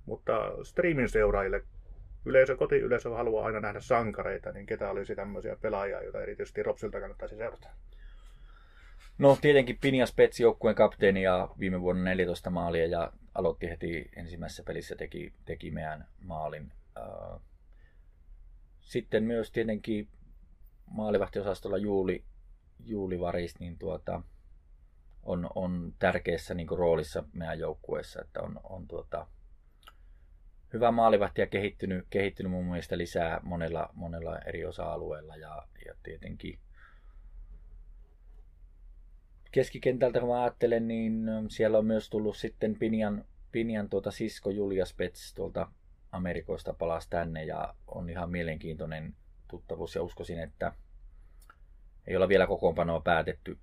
Mutta 0.05 0.33
striimin 0.63 1.09
seuraajille 1.09 1.63
yleisö, 2.27 2.57
kotiyleisö 2.57 3.09
haluaa 3.09 3.45
aina 3.45 3.59
nähdä 3.59 3.79
sankareita, 3.79 4.51
niin 4.51 4.65
ketä 4.65 4.89
olisi 4.89 5.15
tämmöisiä 5.15 5.55
pelaajia, 5.61 6.03
joita 6.03 6.21
erityisesti 6.21 6.63
Ropsilta 6.63 6.99
kannattaisi 6.99 7.35
seurata? 7.35 7.67
No 9.17 9.37
tietenkin 9.41 9.77
Pinja 9.81 10.05
Spets 10.05 10.39
joukkueen 10.39 10.75
kapteeni 10.75 11.23
ja 11.23 11.49
viime 11.59 11.81
vuonna 11.81 12.03
14 12.03 12.49
maalia 12.49 12.85
ja 12.85 13.11
aloitti 13.35 13.69
heti 13.69 14.09
ensimmäisessä 14.15 14.63
pelissä 14.63 14.95
teki, 14.95 15.33
teki 15.45 15.71
meidän 15.71 16.07
maalin. 16.21 16.71
Sitten 18.81 19.23
myös 19.23 19.51
tietenkin 19.51 20.07
maalivahtiosastolla 20.85 21.77
Juuli, 21.77 22.23
Juuli 22.85 23.19
Varis, 23.19 23.59
niin 23.59 23.77
tuota, 23.77 24.21
on, 25.23 25.49
on 25.55 25.93
tärkeässä 25.99 26.53
niin 26.53 26.67
roolissa 26.77 27.23
meidän 27.33 27.59
joukkueessa, 27.59 28.21
että 28.21 28.41
on, 28.41 28.59
on 28.63 28.87
tuota, 28.87 29.27
hyvä 30.77 30.91
maalivahti 30.91 31.41
ja 31.41 31.47
kehittynyt, 31.47 32.05
kehittynyt 32.09 32.51
mun 32.51 32.65
mielestä 32.65 32.97
lisää 32.97 33.39
monella, 33.43 33.89
monella 33.93 34.39
eri 34.39 34.65
osa-alueella 34.65 35.35
ja, 35.35 35.63
ja 35.85 35.93
tietenkin 36.03 36.59
keskikentältä 39.51 40.19
kun 40.19 40.29
mä 40.29 40.43
ajattelen, 40.43 40.87
niin 40.87 41.25
siellä 41.49 41.77
on 41.77 41.85
myös 41.85 42.09
tullut 42.09 42.37
sitten 42.37 42.75
Pinjan, 42.75 43.25
Pinjan 43.51 43.89
tuota 43.89 44.11
sisko 44.11 44.49
Julia 44.49 44.85
Spets 44.85 45.33
tuolta 45.33 45.71
Amerikoista 46.11 46.73
palasi 46.73 47.09
tänne 47.09 47.45
ja 47.45 47.73
on 47.87 48.09
ihan 48.09 48.29
mielenkiintoinen 48.29 49.15
tuttavuus 49.47 49.95
ja 49.95 50.03
uskoisin, 50.03 50.39
että 50.39 50.71
ei 52.07 52.15
olla 52.15 52.27
vielä 52.27 52.47
kokoonpanoa 52.47 52.99
päätetty, 52.99 53.57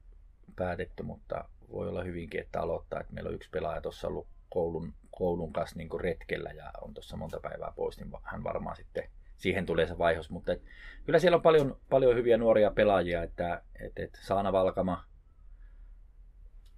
päätetty, 0.56 1.02
mutta 1.02 1.48
voi 1.72 1.88
olla 1.88 2.02
hyvinkin, 2.02 2.40
että 2.40 2.60
aloittaa, 2.60 3.00
että 3.00 3.12
meillä 3.12 3.28
on 3.28 3.34
yksi 3.34 3.50
pelaaja 3.50 3.80
tuossa 3.80 4.08
ollut 4.08 4.26
koulun, 4.50 4.94
koulun 5.18 5.52
kanssa 5.52 5.76
niin 5.76 6.00
retkellä 6.00 6.50
ja 6.50 6.70
on 6.80 6.94
tuossa 6.94 7.16
monta 7.16 7.40
päivää 7.40 7.72
pois, 7.76 7.98
niin 7.98 8.10
hän 8.22 8.44
varmaan 8.44 8.76
sitten 8.76 9.10
siihen 9.36 9.66
tulee 9.66 9.86
se 9.86 9.98
vaihos. 9.98 10.30
Mutta 10.30 10.52
et, 10.52 10.62
kyllä 11.04 11.18
siellä 11.18 11.36
on 11.36 11.42
paljon, 11.42 11.76
paljon 11.90 12.16
hyviä 12.16 12.36
nuoria 12.36 12.70
pelaajia, 12.70 13.22
että 13.22 13.62
et, 13.80 13.92
et 13.96 14.18
Saana 14.22 14.52
Valkama 14.52 15.04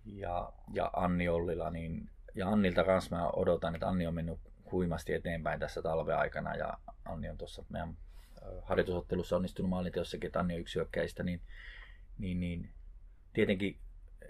ja, 0.05 0.53
ja 0.73 0.91
Anni 0.97 1.29
Ollila, 1.29 1.71
niin, 1.71 2.11
ja 2.35 2.49
Annilta 2.49 2.85
kanssa 2.85 3.17
mä 3.17 3.29
odotan, 3.29 3.75
että 3.75 3.89
Anni 3.89 4.07
on 4.07 4.15
mennyt 4.15 4.39
huimasti 4.73 5.15
eteenpäin 5.15 5.61
tässä 5.61 5.83
talven 5.83 6.17
aikana 6.17 6.57
ja 6.57 6.79
Anni 7.05 7.29
on 7.29 7.39
tuossa 7.39 7.65
meidän 7.69 7.97
harjoitusottelussa 8.63 9.37
onnistunut 9.37 9.69
maalinteossakin, 9.69 10.27
että 10.27 10.41
Anni 10.41 10.55
on 10.55 10.61
yksi 10.61 10.75
hyökkäistä, 10.75 11.23
niin, 11.23 11.41
niin, 12.19 12.41
niin 12.41 12.71
tietenkin 13.33 13.79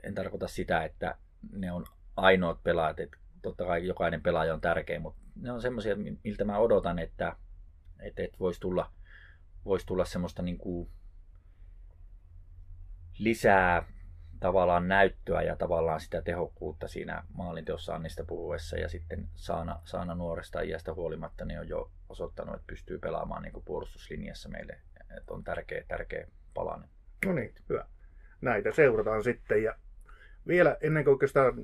en 0.03 0.15
tarkoita 0.15 0.49
sitä, 0.49 0.85
että 0.85 1.19
ne 1.53 1.73
on 1.73 1.85
ainoat 2.17 2.63
pelaajat, 2.63 3.01
että 3.01 3.17
totta 3.49 3.65
kai 3.65 3.87
jokainen 3.87 4.23
pelaaja 4.23 4.55
on 4.55 4.61
tärkeä, 4.61 5.01
mutta 5.01 5.21
ne 5.37 5.53
on 5.53 5.63
semmoisia, 5.63 5.97
miltä 6.25 6.45
mä 6.45 6.59
odotan, 6.59 6.99
että, 6.99 7.37
että, 8.01 8.23
että 8.23 8.39
voisi 8.39 8.61
tulla, 8.61 8.93
vois 9.65 9.85
tulla 9.85 10.05
semmoista 10.05 10.43
niin 10.43 10.59
kuin 10.59 10.91
lisää 13.19 13.83
tavallaan 14.41 14.89
näyttöä 14.89 15.43
ja 15.43 15.57
tavallaan 15.57 16.01
sitä 16.01 16.23
tehokkuutta 16.23 16.89
siinä 16.89 17.25
maalinteossa 17.35 17.95
Annista 17.95 18.25
puhuessa 18.25 18.77
ja 18.77 18.89
sitten 18.89 19.29
Saana, 19.35 19.81
Saana 19.85 20.15
nuoresta 20.15 20.61
iästä 20.61 20.95
huolimatta 20.95 21.45
niin 21.45 21.61
on 21.61 21.69
jo 21.69 21.91
osoittanut, 22.09 22.55
että 22.55 22.67
pystyy 22.67 22.99
pelaamaan 22.99 23.43
niin 23.43 23.53
kuin 23.53 23.65
puolustuslinjassa 23.65 24.49
meille, 24.49 24.81
että 25.01 25.35
on 25.35 25.45
tärkeä, 25.45 25.85
tärkeä 25.89 26.29
palanen. 26.55 26.89
No 27.27 27.33
niin, 27.33 27.55
hyvä. 27.69 27.87
Näitä 28.41 28.73
seurataan 28.73 29.25
sitten 29.25 29.63
ja 29.63 29.75
vielä 30.47 30.77
ennen 30.81 31.05
kuin 31.05 31.13
oikeastaan 31.13 31.55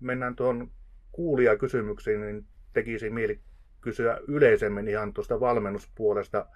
mennään 0.00 0.36
tuohon 0.36 0.70
kuulijakysymyksiin, 1.12 2.20
niin 2.20 2.46
tekisi 2.72 3.10
mieli 3.10 3.40
kysyä 3.80 4.20
yleisemmin 4.28 4.88
ihan 4.88 5.12
tuosta 5.12 5.40
valmennuspuolesta. 5.40 6.46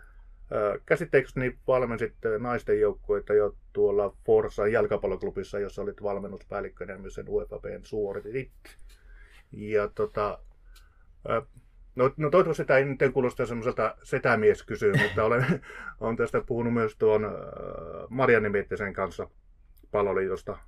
Käsitteekö 0.86 1.28
niin 1.34 1.58
valmensit 1.66 2.14
naisten 2.38 2.80
joukkueita 2.80 3.34
jo 3.34 3.56
tuolla 3.72 4.16
Forsa 4.26 4.66
jalkapalloklubissa, 4.66 5.58
jossa 5.58 5.82
olit 5.82 6.02
valmennuspäällikkönä 6.02 6.98
myös 6.98 7.14
sen 7.14 7.28
UFAPn 7.28 7.80
suoritit? 7.82 8.52
Ja 9.52 9.88
tota, 9.88 10.38
No, 11.96 12.10
no 12.16 12.30
toivottavasti 12.30 12.64
tämä 12.64 12.78
ei 12.78 12.84
nyt 12.84 13.12
kuulosta 13.12 13.46
semmoiselta 13.46 13.96
setämies 14.02 14.62
kysyy, 14.62 14.92
mutta 15.02 15.24
olen, 15.24 15.46
olen 16.00 16.16
tästä 16.16 16.40
puhunut 16.40 16.72
myös 16.72 16.96
tuon 16.96 17.22
Marianne 18.08 18.48
Miettisen 18.48 18.92
kanssa 18.92 19.28
palloliitosta 19.90 20.58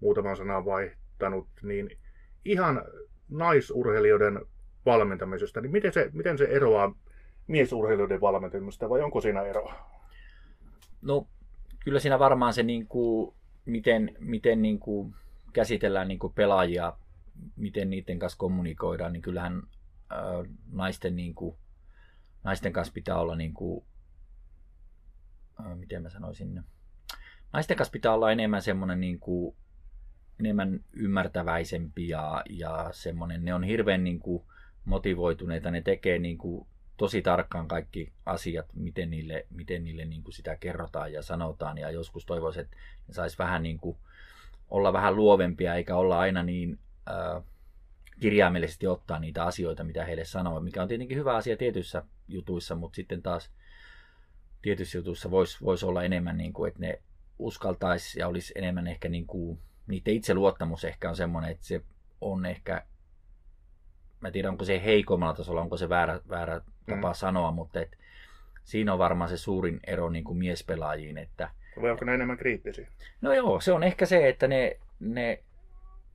muutaman 0.00 0.36
sanan 0.36 0.64
vaihtanut, 0.64 1.48
niin 1.62 1.98
ihan 2.44 2.84
naisurheilijoiden 3.28 4.40
valmentamisesta, 4.86 5.60
niin 5.60 5.72
miten 5.72 5.92
se, 5.92 6.10
miten 6.12 6.38
se 6.38 6.44
eroaa 6.44 6.94
miesurheilijoiden 7.46 8.20
valmentamisesta 8.20 8.90
vai 8.90 9.00
onko 9.00 9.20
siinä 9.20 9.42
eroa? 9.42 9.74
No 11.02 11.26
kyllä 11.84 12.00
siinä 12.00 12.18
varmaan 12.18 12.52
se, 12.52 12.62
niin 12.62 12.86
kuin, 12.86 13.34
miten, 13.64 14.16
miten 14.18 14.62
niin 14.62 14.78
kuin, 14.78 15.14
käsitellään 15.52 16.08
niin 16.08 16.18
kuin 16.18 16.32
pelaajia, 16.32 16.96
miten 17.56 17.90
niiden 17.90 18.18
kanssa 18.18 18.38
kommunikoidaan, 18.38 19.12
niin 19.12 19.22
kyllähän 19.22 19.62
naisten, 20.72 21.16
niin 21.16 21.34
kuin, 21.34 21.56
naisten 22.44 22.72
kanssa 22.72 22.94
pitää 22.94 23.18
olla, 23.18 23.36
niin 23.36 23.54
kuin, 23.54 23.84
miten 25.74 26.02
mä 26.02 26.10
sanoisin, 26.10 26.64
naisten 27.52 27.76
kanssa 27.76 27.92
pitää 27.92 28.14
olla 28.14 28.32
enemmän 28.32 28.62
semmoinen 28.62 29.00
niin 29.00 29.20
kuin, 29.20 29.56
enemmän 30.40 30.80
ymmärtäväisempi 30.92 32.08
ja, 32.08 32.42
ja 32.50 32.88
semmoinen, 32.92 33.44
ne 33.44 33.54
on 33.54 33.64
hirveän 33.64 34.04
niin 34.04 34.18
kuin, 34.18 34.44
motivoituneita, 34.84 35.70
ne 35.70 35.80
tekee 35.80 36.18
niin 36.18 36.38
kuin, 36.38 36.66
tosi 36.96 37.22
tarkkaan 37.22 37.68
kaikki 37.68 38.12
asiat, 38.26 38.66
miten 38.74 39.10
niille, 39.10 39.46
miten 39.50 39.84
niille 39.84 40.04
niin 40.04 40.22
kuin 40.22 40.34
sitä 40.34 40.56
kerrotaan 40.56 41.12
ja 41.12 41.22
sanotaan. 41.22 41.78
Ja 41.78 41.90
joskus 41.90 42.26
toivoisin, 42.26 42.62
että 42.62 42.76
ne 43.08 43.14
saisi 43.14 43.38
vähän 43.38 43.62
niin 43.62 43.78
kuin, 43.78 43.96
olla 44.70 44.92
vähän 44.92 45.16
luovempia, 45.16 45.74
eikä 45.74 45.96
olla 45.96 46.18
aina 46.18 46.42
niin 46.42 46.78
äh, 47.10 47.42
kirjaimellisesti 48.20 48.86
ottaa 48.86 49.18
niitä 49.18 49.44
asioita, 49.44 49.84
mitä 49.84 50.04
heille 50.04 50.24
sanoo, 50.24 50.60
mikä 50.60 50.82
on 50.82 50.88
tietenkin 50.88 51.18
hyvä 51.18 51.36
asia 51.36 51.56
tietyissä 51.56 52.02
jutuissa, 52.28 52.74
mutta 52.74 52.96
sitten 52.96 53.22
taas 53.22 53.50
tietyissä 54.62 54.98
jutuissa 54.98 55.30
voisi 55.30 55.58
vois 55.60 55.84
olla 55.84 56.02
enemmän, 56.02 56.36
niin 56.36 56.52
kuin, 56.52 56.68
että 56.68 56.80
ne 56.80 57.02
uskaltaisi 57.38 58.20
ja 58.20 58.28
olisi 58.28 58.52
enemmän 58.56 58.86
ehkä 58.86 59.08
niin 59.08 59.26
kuin, 59.26 59.58
niiden 59.86 60.14
itseluottamus 60.14 60.84
ehkä 60.84 61.08
on 61.08 61.16
semmoinen, 61.16 61.50
että 61.50 61.64
se 61.64 61.80
on 62.20 62.46
ehkä, 62.46 62.82
mä 64.20 64.30
tiedän 64.30 64.50
onko 64.50 64.64
se 64.64 64.84
heikommalla 64.84 65.34
tasolla, 65.34 65.60
onko 65.60 65.76
se 65.76 65.88
väärä, 65.88 66.20
väärä 66.28 66.60
tapa 66.86 67.08
mm. 67.08 67.14
sanoa, 67.14 67.50
mutta 67.50 67.80
et, 67.80 67.98
siinä 68.64 68.92
on 68.92 68.98
varmaan 68.98 69.30
se 69.30 69.36
suurin 69.36 69.80
ero 69.86 70.10
niin 70.10 70.24
kuin 70.24 70.38
miespelaajiin. 70.38 71.18
Että, 71.18 71.50
Vai 71.82 71.90
onko 71.90 72.04
ne 72.04 72.14
enemmän 72.14 72.36
kriittisiä? 72.36 72.88
No 73.20 73.32
joo, 73.32 73.60
se 73.60 73.72
on 73.72 73.82
ehkä 73.82 74.06
se, 74.06 74.28
että 74.28 74.48
ne, 74.48 74.78
ne 75.00 75.42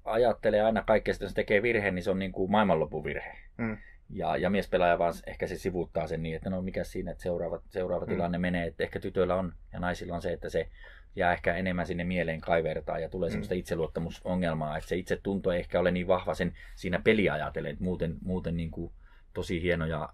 ajattelee 0.06 0.62
aina 0.62 0.84
kaikkea, 0.84 1.12
että 1.12 1.26
jos 1.26 1.34
tekee 1.34 1.62
virheen, 1.62 1.96
niin 1.96 2.04
se 2.04 2.12
on 2.12 2.20
niin 2.20 2.32
kuin 2.32 2.52
maailmanlopun 2.52 3.04
virhe. 3.04 3.38
Mm. 3.58 3.78
Ja, 4.10 4.38
ja 4.38 4.50
miespelaaja 4.50 5.00
vaan 5.00 5.14
ehkä 5.28 5.48
se 5.48 5.58
sivuuttaa 5.58 6.08
sen 6.08 6.24
niin, 6.24 6.36
että 6.36 6.50
no 6.50 6.62
mikä 6.62 6.84
siinä, 6.84 7.12
että 7.12 7.24
seuraava, 7.24 7.62
seuraava 7.70 8.06
mm. 8.06 8.10
tilanne 8.10 8.38
menee. 8.38 8.68
Että 8.68 8.84
ehkä 8.84 9.00
tytöillä 9.00 9.36
on 9.36 9.54
ja 9.74 9.80
naisilla 9.80 10.16
on 10.16 10.22
se, 10.22 10.34
että 10.34 10.50
se 10.50 10.70
jää 11.16 11.34
ehkä 11.34 11.56
enemmän 11.56 11.88
sinne 11.88 12.04
mieleen 12.04 12.42
kaivertaa 12.42 13.00
ja 13.00 13.10
tulee 13.10 13.30
mm. 13.30 13.32
semmoista 13.32 13.56
itseluottamusongelmaa, 13.56 14.78
että 14.78 14.90
se 14.90 14.96
itse 14.96 15.20
tunto 15.24 15.52
ei 15.52 15.60
ehkä 15.60 15.80
ole 15.80 15.92
niin 15.92 16.08
vahva 16.08 16.34
sen 16.34 16.54
siinä 16.76 17.00
peliajatellen, 17.04 17.72
että 17.72 17.84
muuten, 17.84 18.18
muuten 18.22 18.58
niin 18.58 18.72
kuin 18.72 18.92
tosi 19.34 19.62
hienoja 19.62 20.10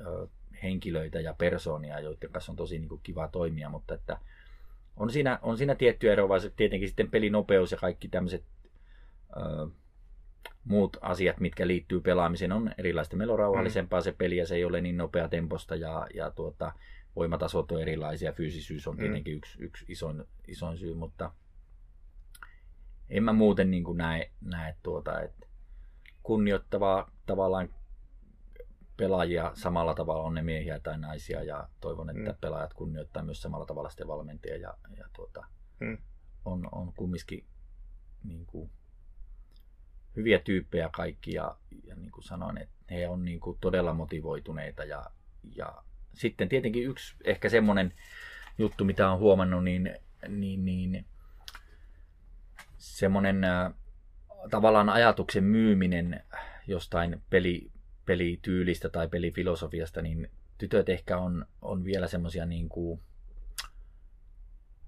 ö, 0.00 0.28
henkilöitä 0.62 1.20
ja 1.20 1.34
persoonia, 1.34 2.00
joiden 2.00 2.30
kanssa 2.30 2.52
on 2.52 2.56
tosi 2.56 2.78
niin 2.78 2.88
kuin 2.88 3.00
kiva 3.02 3.28
toimia, 3.28 3.68
mutta 3.68 3.94
että 3.94 4.18
on 4.96 5.10
siinä, 5.10 5.38
on 5.42 5.58
siinä 5.58 5.74
tietty 5.74 6.12
ero, 6.12 6.28
vaan 6.28 6.40
tietenkin 6.56 6.88
sitten 6.88 7.10
pelinopeus 7.10 7.72
ja 7.72 7.78
kaikki 7.78 8.08
tämmöiset 8.08 8.44
muut 10.64 10.96
asiat, 11.00 11.40
mitkä 11.40 11.66
liittyy 11.66 12.00
pelaamiseen, 12.00 12.52
on 12.52 12.74
erilaista. 12.78 13.16
Meillä 13.16 13.32
on 13.32 13.38
rauhallisempaa 13.38 14.00
se 14.00 14.12
peli 14.12 14.36
ja 14.36 14.46
se 14.46 14.54
ei 14.54 14.64
ole 14.64 14.80
niin 14.80 14.96
nopea 14.96 15.28
temposta 15.28 15.76
ja, 15.76 16.06
ja 16.14 16.30
tuota, 16.30 16.72
voimatasot 17.16 17.72
on 17.72 17.80
erilaisia. 17.80 18.32
Fyysisyys 18.32 18.88
on 18.88 18.96
tietenkin 18.96 19.34
mm. 19.34 19.36
yksi, 19.36 19.62
yksi 19.62 19.84
isoin, 19.88 20.24
isoin 20.48 20.78
syy, 20.78 20.94
mutta 20.94 21.32
en 23.08 23.22
mä 23.22 23.32
muuten 23.32 23.70
niin 23.70 23.84
kuin 23.84 23.98
näe, 23.98 24.30
näe 24.40 24.76
tuota, 24.82 25.20
että 25.20 25.46
kunnioittavaa 26.22 27.10
tavallaan 27.26 27.68
pelaajia 28.96 29.52
samalla 29.54 29.94
tavalla 29.94 30.22
on 30.22 30.34
ne 30.34 30.42
miehiä 30.42 30.80
tai 30.80 30.98
naisia 30.98 31.42
ja 31.42 31.68
toivon, 31.80 32.10
että 32.10 32.32
mm. 32.32 32.38
pelaajat 32.40 32.74
kunnioittaa 32.74 33.22
myös 33.22 33.42
samalla 33.42 33.66
tavalla 33.66 33.90
sitten 33.90 34.08
valmentajia 34.08 34.56
ja, 34.56 34.74
ja 34.96 35.08
tuota, 35.16 35.46
mm. 35.80 35.98
on, 36.44 36.68
on 36.72 36.92
kumminkin 36.92 37.46
niin 38.24 38.46
kuin, 38.46 38.70
hyviä 40.16 40.38
tyyppejä 40.38 40.88
kaikki 40.92 41.32
ja, 41.32 41.56
ja 41.84 41.96
niin 41.96 42.10
kuin 42.10 42.24
sanoin, 42.24 42.58
että 42.58 42.74
he 42.90 43.08
on 43.08 43.24
niin 43.24 43.40
kuin 43.40 43.58
todella 43.60 43.94
motivoituneita 43.94 44.84
ja, 44.84 45.04
ja 45.56 45.84
sitten 46.14 46.48
tietenkin 46.48 46.84
yksi 46.84 47.16
ehkä 47.24 47.48
semmoinen 47.48 47.92
juttu, 48.58 48.84
mitä 48.84 49.10
on 49.10 49.18
huomannut, 49.18 49.64
niin, 49.64 49.96
niin, 50.28 50.64
niin 50.64 51.04
semmoinen 52.76 53.44
äh, 53.44 53.72
tavallaan 54.50 54.88
ajatuksen 54.88 55.44
myyminen 55.44 56.22
jostain 56.66 57.22
peli, 57.30 57.70
pelityylistä 58.06 58.88
tai 58.88 59.08
pelifilosofiasta, 59.08 60.02
niin 60.02 60.30
tytöt 60.58 60.88
ehkä 60.88 61.18
on, 61.18 61.46
on 61.62 61.84
vielä 61.84 62.06
semmoisia 62.06 62.46
niin 62.46 62.68
kuin, 62.68 63.00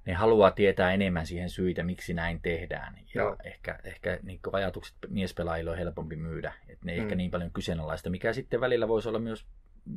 ne 0.06 0.12
haluaa 0.14 0.50
tietää 0.50 0.92
enemmän 0.92 1.26
siihen 1.26 1.50
syitä, 1.50 1.82
miksi 1.82 2.14
näin 2.14 2.40
tehdään. 2.42 2.94
Ja 3.14 3.22
Joo. 3.22 3.36
ehkä, 3.44 3.78
ehkä 3.84 4.18
niin 4.22 4.40
ajatukset 4.52 4.96
miespelaajille 5.08 5.70
on 5.70 5.78
helpompi 5.78 6.16
myydä. 6.16 6.52
Että 6.68 6.86
ne 6.86 6.92
ei 6.92 6.98
mm. 6.98 7.02
ehkä 7.02 7.14
niin 7.14 7.30
paljon 7.30 7.50
kyseenalaista, 7.50 8.10
mikä 8.10 8.32
sitten 8.32 8.60
välillä 8.60 8.88
voisi 8.88 9.08
olla 9.08 9.18
myös 9.18 9.46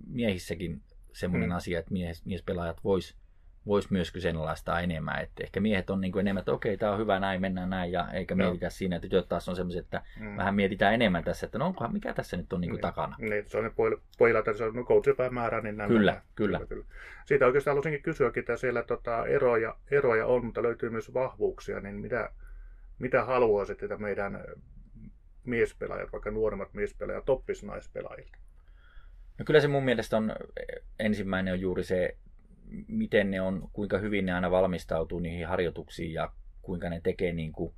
miehissäkin 0.07 0.81
semmoinen 1.13 1.49
mm. 1.49 1.55
asia, 1.55 1.79
että 1.79 1.93
mies, 1.93 2.25
miespelaajat 2.25 2.83
vois 2.83 3.17
vois 3.69 3.91
myös 3.91 4.11
kyseenalaistaa 4.11 4.81
enemmän. 4.81 5.21
Että 5.21 5.43
ehkä 5.43 5.59
miehet 5.59 5.89
on 5.89 6.01
niin 6.01 6.11
kuin 6.11 6.21
enemmän, 6.21 6.41
että 6.41 6.51
okei, 6.51 6.77
tämä 6.77 6.91
on 6.91 6.99
hyvä, 6.99 7.19
näin 7.19 7.41
mennään 7.41 7.69
näin, 7.69 7.91
ja 7.91 8.11
eikä 8.13 8.35
Joo. 8.37 8.47
mietitä 8.49 8.69
siinä, 8.69 8.95
että 8.95 9.07
tytöt 9.07 9.29
taas 9.29 9.49
on 9.49 9.55
semmoiset, 9.55 9.85
että 9.85 10.01
mm. 10.19 10.37
vähän 10.37 10.55
mietitään 10.55 10.93
enemmän 10.93 11.23
tässä, 11.23 11.45
että 11.45 11.57
no 11.57 11.65
onkohan, 11.65 11.93
mikä 11.93 12.13
tässä 12.13 12.37
nyt 12.37 12.53
on 12.53 12.61
niin 12.61 12.69
kuin 12.69 12.77
niin, 12.77 12.81
takana. 12.81 13.15
Niin, 13.19 13.43
se 13.47 13.57
on 13.57 13.63
ne 13.63 13.71
pojilla, 14.17 14.39
että 14.39 14.53
se 14.53 14.63
on 14.63 14.85
coachipäivämäärä, 14.85 15.61
niin 15.61 15.77
näin 15.77 15.87
kyllä, 15.87 16.21
kyllä. 16.35 16.57
kyllä, 16.57 16.67
kyllä. 16.67 16.85
Siitä 17.25 17.45
oikeastaan 17.45 17.71
haluaisinkin 17.71 18.03
kysyäkin, 18.03 18.41
että 18.41 18.57
siellä 18.57 18.83
tota, 18.83 19.25
eroja, 19.25 19.75
eroja 19.91 20.25
on, 20.25 20.45
mutta 20.45 20.63
löytyy 20.63 20.89
myös 20.89 21.13
vahvuuksia, 21.13 21.79
niin 21.79 21.95
mitä, 21.95 22.31
mitä 22.99 23.25
haluaisit, 23.25 23.83
että 23.83 23.97
meidän 23.97 24.43
miespelaajat, 25.43 26.11
vaikka 26.11 26.31
nuoremmat 26.31 26.73
miespelaajat, 26.73 27.25
toppis 27.25 27.63
naispelaajilta? 27.63 28.37
No 29.39 29.45
kyllä 29.45 29.59
se 29.59 29.67
mun 29.67 29.85
mielestä 29.85 30.17
on, 30.17 30.35
ensimmäinen 30.99 31.53
on 31.53 31.59
juuri 31.59 31.83
se 31.83 32.17
miten 32.87 33.31
ne 33.31 33.41
on, 33.41 33.69
kuinka 33.73 33.97
hyvin 33.97 34.25
ne 34.25 34.33
aina 34.33 34.51
valmistautuu 34.51 35.19
niihin 35.19 35.47
harjoituksiin 35.47 36.13
ja 36.13 36.31
kuinka 36.61 36.89
ne 36.89 37.01
tekee 37.03 37.33
niin 37.33 37.51
kuin 37.51 37.73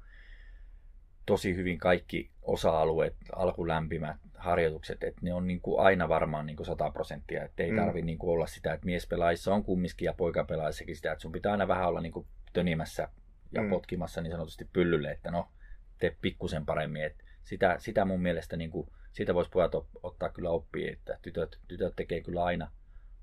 tosi 1.25 1.55
hyvin 1.55 1.77
kaikki 1.77 2.31
osa-alueet, 2.41 3.15
alkulämpimät 3.35 4.17
harjoitukset, 4.37 5.03
että 5.03 5.21
ne 5.23 5.33
on 5.33 5.47
niin 5.47 5.61
kuin 5.61 5.81
aina 5.81 6.09
varmaan 6.09 6.45
niin 6.45 6.57
kuin 6.57 6.67
100 6.67 6.91
prosenttia, 6.91 7.43
että 7.43 7.63
ei 7.63 7.71
mm. 7.71 7.77
tarvi 7.77 8.01
niin 8.01 8.17
kuin 8.17 8.31
olla 8.31 8.47
sitä, 8.47 8.73
että 8.73 8.85
miespelaajissa 8.85 9.53
on 9.53 9.63
kumminkin 9.63 10.05
ja 10.05 10.13
poikapelaajissakin 10.13 10.95
sitä, 10.95 11.11
että 11.11 11.21
sun 11.21 11.31
pitää 11.31 11.51
aina 11.51 11.67
vähän 11.67 11.87
olla 11.87 12.01
niin 12.01 12.11
kuin 12.11 12.27
tönimässä 12.53 13.07
ja 13.51 13.61
mm. 13.61 13.69
potkimassa 13.69 14.21
niin 14.21 14.31
sanotusti 14.31 14.69
pyllylle, 14.73 15.11
että 15.11 15.31
no, 15.31 15.51
tee 15.99 16.15
pikkusen 16.21 16.65
paremmin, 16.65 17.03
että 17.03 17.23
sitä, 17.43 17.75
sitä 17.79 18.05
mun 18.05 18.21
mielestä 18.21 18.57
niin 18.57 18.71
kuin, 18.71 18.87
siitä 19.13 19.33
voisi 19.33 19.51
pojat 19.51 19.71
ottaa 20.03 20.29
kyllä 20.29 20.49
oppia, 20.49 20.91
että 20.91 21.19
tytöt, 21.21 21.59
tytöt 21.67 21.95
tekee 21.95 22.21
kyllä 22.21 22.43
aina 22.43 22.71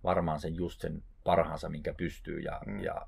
varmaan 0.05 0.41
sen 0.41 0.55
just 0.55 0.81
sen 0.81 1.03
parhaansa, 1.25 1.69
minkä 1.69 1.95
pystyy. 1.95 2.41
Ja, 2.41 2.61
mm. 2.67 2.81
ja, 2.81 3.07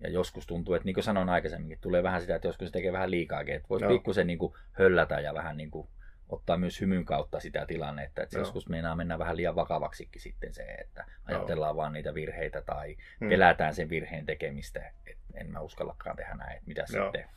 ja 0.00 0.10
joskus 0.10 0.46
tuntuu, 0.46 0.74
että 0.74 0.86
niin 0.86 0.94
kuin 0.94 1.04
sanoin 1.04 1.28
aikaisemmin, 1.28 1.78
tulee 1.80 2.02
vähän 2.02 2.20
sitä, 2.20 2.34
että 2.34 2.48
joskus 2.48 2.68
se 2.68 2.72
tekee 2.72 2.92
vähän 2.92 3.10
liikaakin, 3.10 3.54
että 3.54 3.68
voisi 3.68 3.86
pikkusen 3.86 4.26
niin 4.26 4.38
kuin 4.38 4.54
höllätä 4.72 5.20
ja 5.20 5.34
vähän 5.34 5.56
niin 5.56 5.70
kuin 5.70 5.88
ottaa 6.28 6.56
myös 6.56 6.80
hymyn 6.80 7.04
kautta 7.04 7.40
sitä 7.40 7.66
tilannetta, 7.66 8.22
että 8.22 8.38
joskus 8.38 8.68
meinaa 8.68 8.96
mennä 8.96 9.18
vähän 9.18 9.36
liian 9.36 9.54
vakavaksikin 9.54 10.22
sitten 10.22 10.54
se, 10.54 10.62
että 10.62 11.04
ajatellaan 11.24 11.70
Joo. 11.70 11.76
vaan 11.76 11.92
niitä 11.92 12.14
virheitä 12.14 12.62
tai 12.62 12.96
mm. 13.20 13.28
pelätään 13.28 13.74
sen 13.74 13.88
virheen 13.88 14.26
tekemistä, 14.26 14.92
että 15.06 15.22
en 15.34 15.50
mä 15.50 15.60
uskallakaan 15.60 16.16
tehdä 16.16 16.34
näin, 16.34 16.56
että 16.56 16.68
mitä 16.68 16.84
Joo. 16.92 17.04
sitten. 17.04 17.28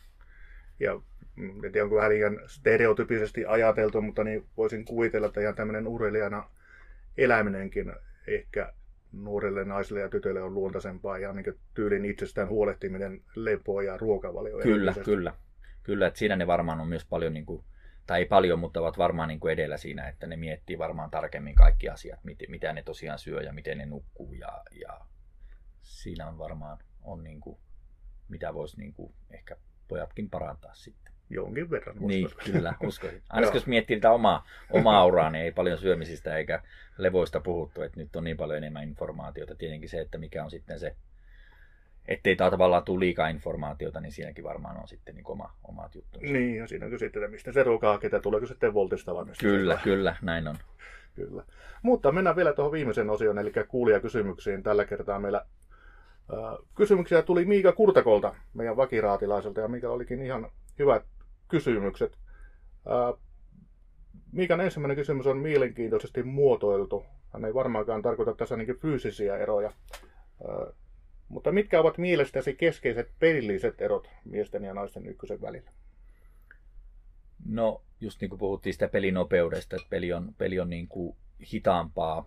Ja 0.79 1.01
en 1.37 1.71
tiedä, 1.71 1.83
onko 1.83 1.95
vähän 1.95 2.11
liian 2.11 2.39
stereotypisesti 2.47 3.45
ajateltu, 3.45 4.01
mutta 4.01 4.23
niin 4.23 4.45
voisin 4.57 4.85
kuvitella, 4.85 5.27
että 5.27 5.41
ihan 5.41 5.55
tämmöinen 5.55 5.87
urheilijana 5.87 6.49
eläminenkin 7.17 7.93
ehkä 8.27 8.73
nuorille 9.11 9.65
naisille 9.65 10.01
ja 10.01 10.09
tytöille 10.09 10.41
on 10.41 10.53
luontaisempaa 10.53 11.17
ja 11.17 11.33
niin 11.33 11.59
tyylin 11.73 12.05
itsestään 12.05 12.49
huolehtiminen, 12.49 13.21
lepoa 13.35 13.83
ja 13.83 13.97
ruokavalio. 13.97 14.57
Kyllä, 14.57 14.93
kyllä. 15.05 15.33
Kyllä, 15.83 16.07
että 16.07 16.19
siinä 16.19 16.35
ne 16.35 16.47
varmaan 16.47 16.79
on 16.79 16.87
myös 16.87 17.05
paljon 17.05 17.33
niin 17.33 17.45
kuin 17.45 17.63
tai 18.07 18.19
ei 18.19 18.25
paljon, 18.25 18.59
mutta 18.59 18.79
ovat 18.79 18.97
varmaan 18.97 19.27
niin 19.27 19.39
kuin 19.39 19.53
edellä 19.53 19.77
siinä, 19.77 20.07
että 20.07 20.27
ne 20.27 20.35
miettii 20.35 20.77
varmaan 20.77 21.11
tarkemmin 21.11 21.55
kaikki 21.55 21.89
asiat, 21.89 22.19
mitä 22.47 22.73
ne 22.73 22.83
tosiaan 22.83 23.19
syö 23.19 23.41
ja 23.41 23.53
miten 23.53 23.77
ne 23.77 23.85
nukkuu 23.85 24.33
ja, 24.33 24.63
ja 24.71 24.99
siinä 25.81 26.27
on 26.27 26.37
varmaan 26.37 26.77
on 27.01 27.23
niin 27.23 27.41
kuin, 27.41 27.57
mitä 28.29 28.53
voisi 28.53 28.79
niin 28.79 28.93
kuin 28.93 29.13
ehkä 29.31 29.57
pojatkin 29.93 30.29
parantaa 30.29 30.73
sitten. 30.73 31.13
Jonkin 31.29 31.69
verran 31.69 31.95
Niin, 31.99 32.29
kyllä, 32.45 32.73
uskoisin. 32.87 33.21
Aina 33.29 33.51
jos 33.53 33.67
miettii 33.67 33.97
tätä 33.97 34.11
omaa, 34.11 34.47
omaa 34.71 34.99
auraa, 34.99 35.29
niin 35.29 35.45
ei 35.45 35.51
paljon 35.51 35.77
syömisistä 35.77 36.37
eikä 36.37 36.61
levoista 36.97 37.39
puhuttu, 37.39 37.81
että 37.81 37.99
nyt 37.99 38.15
on 38.15 38.23
niin 38.23 38.37
paljon 38.37 38.57
enemmän 38.57 38.83
informaatiota. 38.83 39.55
Tietenkin 39.55 39.89
se, 39.89 40.01
että 40.01 40.17
mikä 40.17 40.43
on 40.43 40.51
sitten 40.51 40.79
se 40.79 40.95
ettei 42.07 42.35
tämä 42.35 42.51
tavallaan 42.51 42.83
tule 42.83 42.99
liikaa 42.99 43.27
informaatiota, 43.27 43.99
niin 43.99 44.11
siinäkin 44.11 44.43
varmaan 44.43 44.77
on 44.81 44.87
sitten 44.87 45.15
niin 45.15 45.27
oma, 45.27 45.55
omat 45.63 45.95
juttunsa. 45.95 46.27
Niin, 46.27 46.55
ja 46.55 46.67
siinä 46.67 46.85
on 46.85 46.99
sitten, 46.99 47.23
että 47.23 47.31
mistä 47.31 47.51
se 47.51 47.63
ruokaa 47.63 47.97
ketä 47.97 48.19
tuleeko 48.19 48.47
sitten 48.47 48.73
voltista 48.73 49.15
vai 49.15 49.25
Kyllä, 49.39 49.79
kyllä, 49.83 50.15
näin 50.21 50.47
on. 50.47 50.55
Kyllä. 51.15 51.43
Mutta 51.81 52.11
mennään 52.11 52.35
vielä 52.35 52.53
tuohon 52.53 52.71
viimeisen 52.71 53.09
osioon, 53.09 53.39
eli 53.39 53.53
kuulijakysymyksiin. 53.67 54.63
Tällä 54.63 54.85
kertaa 54.85 55.19
meillä 55.19 55.45
kysymyksiä 56.75 57.21
tuli 57.21 57.45
Miika 57.45 57.71
Kurtakolta, 57.71 58.35
meidän 58.53 58.77
vakiraatilaiselta, 58.77 59.61
ja 59.61 59.67
Miika 59.67 59.89
olikin 59.89 60.21
ihan 60.21 60.51
hyvät 60.79 61.05
kysymykset. 61.47 62.17
Miikan 64.31 64.61
ensimmäinen 64.61 64.97
kysymys 64.97 65.27
on 65.27 65.37
mielenkiintoisesti 65.37 66.23
muotoiltu. 66.23 67.05
Hän 67.33 67.45
ei 67.45 67.53
varmaankaan 67.53 68.01
tarkoita 68.01 68.33
tässä 68.33 68.55
ainakin 68.55 68.79
fyysisiä 68.79 69.37
eroja. 69.37 69.73
Mutta 71.27 71.51
mitkä 71.51 71.79
ovat 71.79 71.97
mielestäsi 71.97 72.53
keskeiset 72.53 73.11
pelilliset 73.19 73.81
erot 73.81 74.09
miesten 74.25 74.63
ja 74.63 74.73
naisten 74.73 75.07
ykkösen 75.07 75.41
välillä? 75.41 75.71
No, 77.45 77.81
just 78.01 78.21
niin 78.21 78.29
kuin 78.29 78.39
puhuttiin 78.39 78.73
sitä 78.73 78.87
pelinopeudesta, 78.87 79.75
että 79.75 79.87
peli 79.89 80.13
on, 80.13 80.35
peli 80.37 80.59
on 80.59 80.69
niin 80.69 80.87
kuin 80.87 81.17
hitaampaa, 81.53 82.25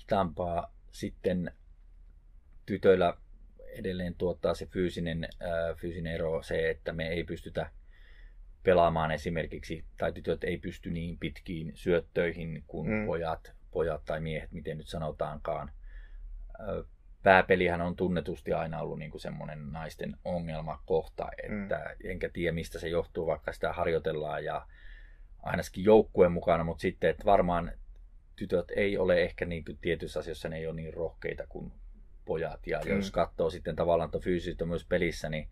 hitaampaa. 0.00 0.72
Sitten 0.90 1.52
tytöillä 2.66 3.14
edelleen 3.68 4.14
tuottaa 4.14 4.54
se 4.54 4.66
fyysinen, 4.66 5.28
ää, 5.40 5.74
fyysinen 5.74 6.14
ero 6.14 6.42
se, 6.42 6.70
että 6.70 6.92
me 6.92 7.08
ei 7.08 7.24
pystytä 7.24 7.70
pelaamaan 8.62 9.10
esimerkiksi, 9.10 9.84
tai 9.98 10.12
tytöt 10.12 10.44
ei 10.44 10.58
pysty 10.58 10.90
niin 10.90 11.18
pitkiin 11.18 11.72
syöttöihin 11.74 12.64
kuin 12.66 12.90
mm. 12.90 13.06
pojat, 13.06 13.52
pojat 13.70 14.04
tai 14.04 14.20
miehet, 14.20 14.52
miten 14.52 14.78
nyt 14.78 14.88
sanotaankaan 14.88 15.70
pääpelihän 17.22 17.80
on 17.80 17.96
tunnetusti 17.96 18.52
aina 18.52 18.80
ollut 18.80 18.98
niin 18.98 19.10
kuin 19.10 19.20
semmoinen 19.20 19.72
naisten 19.72 20.16
ongelmakohta, 20.24 21.28
että 21.42 21.76
mm. 21.76 22.10
enkä 22.10 22.28
tiedä 22.28 22.52
mistä 22.52 22.78
se 22.78 22.88
johtuu, 22.88 23.26
vaikka 23.26 23.52
sitä 23.52 23.72
harjoitellaan 23.72 24.44
ja 24.44 24.66
ainakin 25.42 25.84
joukkueen 25.84 26.32
mukana, 26.32 26.64
mutta 26.64 26.82
sitten, 26.82 27.10
että 27.10 27.24
varmaan 27.24 27.72
tytöt 28.36 28.72
ei 28.76 28.98
ole 28.98 29.22
ehkä 29.22 29.44
niin 29.44 29.64
kuin 29.64 29.78
tietyissä 29.78 30.20
asioissa, 30.20 30.48
ne 30.48 30.56
ei 30.56 30.66
ole 30.66 30.76
niin 30.76 30.94
rohkeita 30.94 31.46
kuin 31.48 31.72
pojat. 32.24 32.66
Ja 32.66 32.80
mm. 32.84 32.96
jos 32.96 33.10
katsoo 33.10 33.50
sitten 33.50 33.76
tavallaan 33.76 34.10
tuon 34.10 34.22
fyysistä 34.24 34.66
myös 34.66 34.86
pelissä, 34.88 35.28
niin 35.28 35.48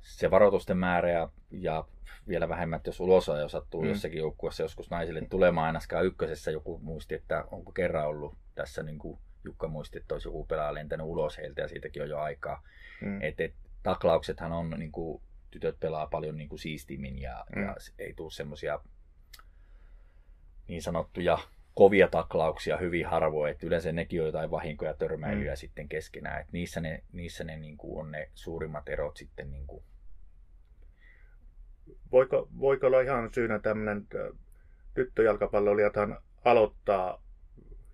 se 0.00 0.30
varoitusten 0.30 0.76
määrä 0.76 1.10
ja, 1.10 1.28
ja 1.50 1.84
vielä 2.28 2.48
vähemmän, 2.48 2.80
jos 2.86 3.00
ulos 3.00 3.26
jo 3.26 3.48
sattuu 3.48 3.82
mm. 3.82 3.88
jossakin 3.88 4.18
joukkueessa 4.18 4.62
joskus 4.62 4.90
naisille 4.90 5.22
tulemaan 5.30 5.66
ainakaan 5.66 6.06
ykkösessä 6.06 6.50
joku 6.50 6.78
muisti, 6.78 7.14
että 7.14 7.44
onko 7.50 7.72
kerran 7.72 8.08
ollut 8.08 8.36
tässä 8.54 8.82
niin 8.82 8.98
kuin 8.98 9.18
Jukka 9.46 9.68
muisti, 9.68 9.98
että 9.98 10.14
olisi 10.14 10.28
joku 10.28 10.44
pelaaja 10.44 10.74
lentänyt 10.74 11.06
ulos 11.06 11.38
heiltä 11.38 11.60
ja 11.60 11.68
siitäkin 11.68 12.02
on 12.02 12.08
jo 12.08 12.18
aikaa. 12.18 12.62
Mm. 13.00 13.22
Et, 13.22 13.40
et, 13.40 13.54
taklauksethan 13.82 14.52
on, 14.52 14.70
niin 14.70 14.92
kuin, 14.92 15.22
tytöt 15.50 15.80
pelaa 15.80 16.06
paljon 16.06 16.36
niin 16.36 16.48
kuin 16.48 16.58
siistimmin 16.58 17.18
ja, 17.18 17.44
mm. 17.56 17.62
ja 17.62 17.76
ei 17.98 18.14
tule 18.14 18.30
semmoisia 18.30 18.80
niin 20.68 20.82
sanottuja 20.82 21.38
kovia 21.76 22.08
taklauksia 22.08 22.76
hyvin 22.76 23.06
harvoin, 23.06 23.50
että 23.50 23.66
yleensä 23.66 23.92
nekin 23.92 24.20
on 24.20 24.26
jotain 24.26 24.50
vahinkoja, 24.50 24.94
törmäilyjä 24.94 25.52
mm. 25.52 25.56
sitten 25.56 25.88
keskenään, 25.88 26.40
että 26.40 26.52
niissä 26.52 26.80
ne, 26.80 27.02
niissä 27.12 27.44
ne 27.44 27.56
niin 27.56 27.76
kuin 27.76 28.00
on 28.00 28.12
ne 28.12 28.30
suurimmat 28.34 28.88
erot 28.88 29.16
sitten. 29.16 29.50
Niin 29.50 29.66
kuin. 29.66 29.82
Voiko, 32.12 32.48
voiko 32.60 32.86
olla 32.86 33.00
ihan 33.00 33.30
syynä 33.34 33.58
tämmöinen 33.58 34.06
tyttöjalkapalloilijathan 34.94 36.18
aloittaa 36.44 37.22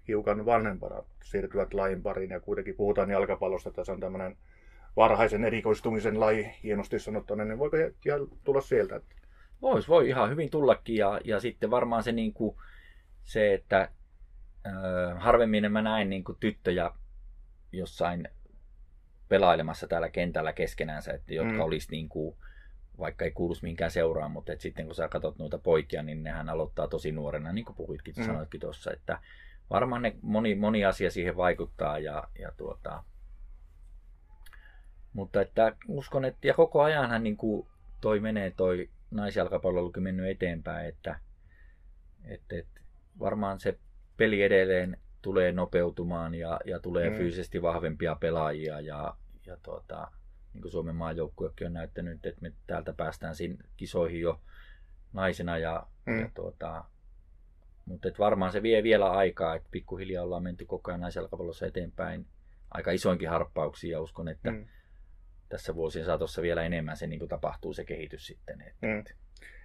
hiukan 0.09 0.47
vanhempana 0.47 1.03
siirtyvät 1.25 1.75
lajin 1.75 2.03
pariin 2.03 2.31
ja 2.31 2.41
kuitenkin 2.41 2.77
puhutaan 2.77 3.11
jalkapallosta, 3.11 3.69
että 3.69 3.85
se 3.85 3.93
on 3.93 4.01
tämmöinen 4.01 4.37
varhaisen 4.97 5.45
erikoistumisen 5.45 6.21
laji, 6.21 6.51
hienosti 6.63 6.99
sanottuna, 6.99 7.45
niin 7.45 7.59
voiko 7.59 7.77
ihan 8.07 8.29
tulla 8.45 8.61
sieltä? 8.61 9.01
Vois, 9.63 9.89
voi 9.89 10.09
ihan 10.09 10.31
hyvin 10.31 10.51
tullakin 10.51 10.97
ja, 10.97 11.21
ja 11.25 11.41
sitten 11.41 11.71
varmaan 11.71 12.03
se, 12.03 12.13
niin 12.13 12.33
kuin, 12.33 12.57
se 13.25 13.55
että 13.55 13.81
äh, 14.67 15.19
harvemmin 15.19 15.73
mä 15.73 15.83
näin 15.83 16.11
niin 16.11 16.25
kuin 16.25 16.39
tyttöjä 16.41 16.91
jossain 17.73 18.29
pelailemassa 19.29 19.89
täällä 19.89 20.09
kentällä 20.09 20.53
keskenänsä, 20.53 21.13
että 21.13 21.35
jotka 21.35 21.53
mm. 21.53 21.61
olisi 21.61 21.89
niin 21.91 22.09
kuin, 22.09 22.37
vaikka 22.99 23.25
ei 23.25 23.31
kuuluisi 23.31 23.63
mihinkään 23.63 23.91
seuraan, 23.91 24.31
mutta 24.31 24.53
että 24.53 24.63
sitten 24.63 24.87
kun 24.87 24.95
sä 24.95 25.09
katsot 25.09 25.39
noita 25.39 25.59
poikia, 25.59 26.03
niin 26.03 26.23
nehän 26.23 26.49
aloittaa 26.49 26.89
tosi 26.89 27.13
nuorena, 27.13 27.53
niin 27.53 27.65
kuin 27.65 27.77
puhuitkin, 27.77 28.15
mm. 28.17 28.25
sanoitkin 28.25 28.61
tuossa, 28.61 28.93
että 28.93 29.19
varmaan 29.71 30.03
ne 30.03 30.17
moni, 30.23 30.55
moni 30.55 30.85
asia 30.85 31.11
siihen 31.11 31.37
vaikuttaa 31.37 31.99
ja, 31.99 32.29
ja 32.39 32.53
tuota, 32.57 33.05
mutta 35.13 35.41
että 35.41 35.77
uskon, 35.89 36.25
että 36.25 36.47
ja 36.47 36.55
koko 36.55 36.83
ajanhan 36.83 37.23
niin 37.23 37.37
kuin 37.37 37.67
toi 38.01 38.21
menee 38.21 38.51
toi 38.51 38.91
naisjalkapalloilukin 39.11 40.03
mennyt 40.03 40.31
eteenpäin, 40.31 40.89
että, 40.89 41.21
että, 42.25 42.57
että 42.57 42.81
varmaan 43.19 43.61
se 43.61 43.79
peli 44.17 44.43
edelleen 44.43 44.97
tulee 45.23 45.53
nopeutumaan 45.53 46.35
ja, 46.35 46.61
ja 46.65 46.81
tulee 46.81 47.11
mm. 47.11 47.17
fyysisesti 47.17 47.63
vahvempia 47.63 48.17
pelaajia 48.21 48.81
ja, 48.81 49.17
ja 49.47 49.57
tuota, 49.63 50.11
niin 50.55 50.63
kuin 50.63 50.73
Suomen 50.73 50.97
maajoukkuekin 50.97 51.67
on 51.67 51.73
näyttänyt, 51.73 52.27
että 52.27 52.41
me 52.41 52.53
täältä 52.67 52.93
päästään 52.93 53.35
kisoihin 53.77 54.21
jo 54.21 54.41
naisena 55.13 55.59
ja, 55.59 55.87
mm. 56.07 56.21
ja 56.21 56.31
tuota, 56.35 56.85
mutta 57.85 58.09
varmaan 58.19 58.53
se 58.53 58.63
vie 58.63 58.83
vielä 58.83 59.11
aikaa, 59.11 59.55
että 59.55 59.69
pikkuhiljaa 59.71 60.25
ollaan 60.25 60.43
menty 60.43 60.65
koko 60.65 60.91
ajan 60.91 61.01
naisjalkapallossa 61.01 61.67
eteenpäin 61.67 62.27
aika 62.71 62.91
isoinkin 62.91 63.29
harppauksia 63.29 63.93
ja 63.93 64.01
uskon, 64.01 64.29
että 64.29 64.51
mm. 64.51 64.67
tässä 65.49 65.75
vuosien 65.75 66.05
saatossa 66.05 66.43
vielä 66.43 66.63
enemmän 66.63 66.97
se 66.97 67.07
niin 67.07 67.19
kuin 67.19 67.29
tapahtuu 67.29 67.73
se 67.73 67.85
kehitys 67.85 68.27
sitten. 68.27 68.61
Että, 68.61 68.87
mm. 68.87 69.05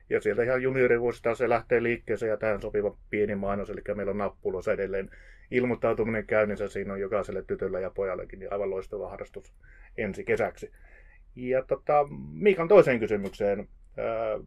Ja 0.10 0.22
sieltä 0.22 0.44
ihan 0.44 0.62
juniorivuosista 0.62 1.36
se 1.36 1.50
lähtee 1.50 1.84
liikkeeseen 1.84 2.30
ja 2.30 2.38
tähän 2.38 2.62
sopiva 2.62 2.98
pieni 3.10 3.36
mainos, 3.36 3.70
eli 3.70 3.82
meillä 3.96 4.12
on 4.12 4.18
nappulossa 4.18 4.74
edelleen 4.74 5.10
ilmoittautuminen 5.52 6.26
käynnissä. 6.26 6.68
Siinä 6.68 6.94
on 6.94 7.00
jokaiselle 7.00 7.44
tytölle 7.48 7.82
ja 7.82 7.90
pojallekin 7.90 8.40
niin 8.40 8.54
aivan 8.54 8.70
loistava 8.70 9.10
harrastus 9.10 9.54
ensi 9.98 10.24
kesäksi. 10.24 10.72
Ja 11.36 11.64
tota, 11.64 12.08
Miikan 12.34 12.68
toiseen 12.68 13.00
kysymykseen. 13.00 13.68
Ää, 13.98 14.40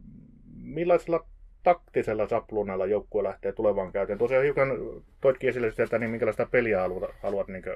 millaisella 0.63 1.25
taktisella 1.63 2.27
sapluunalla 2.27 2.85
joukkue 2.85 3.23
lähtee 3.23 3.51
tulevaan 3.51 3.91
käyteen. 3.91 4.19
Tosiaan 4.19 4.43
hiukan 4.43 4.69
toitkin 5.21 5.49
esille 5.49 5.71
sieltä, 5.71 5.99
niin 5.99 6.11
minkälaista 6.11 6.45
peliä 6.45 6.79
haluat, 6.79 7.11
haluat 7.23 7.47
niin 7.47 7.63
kuin, 7.63 7.75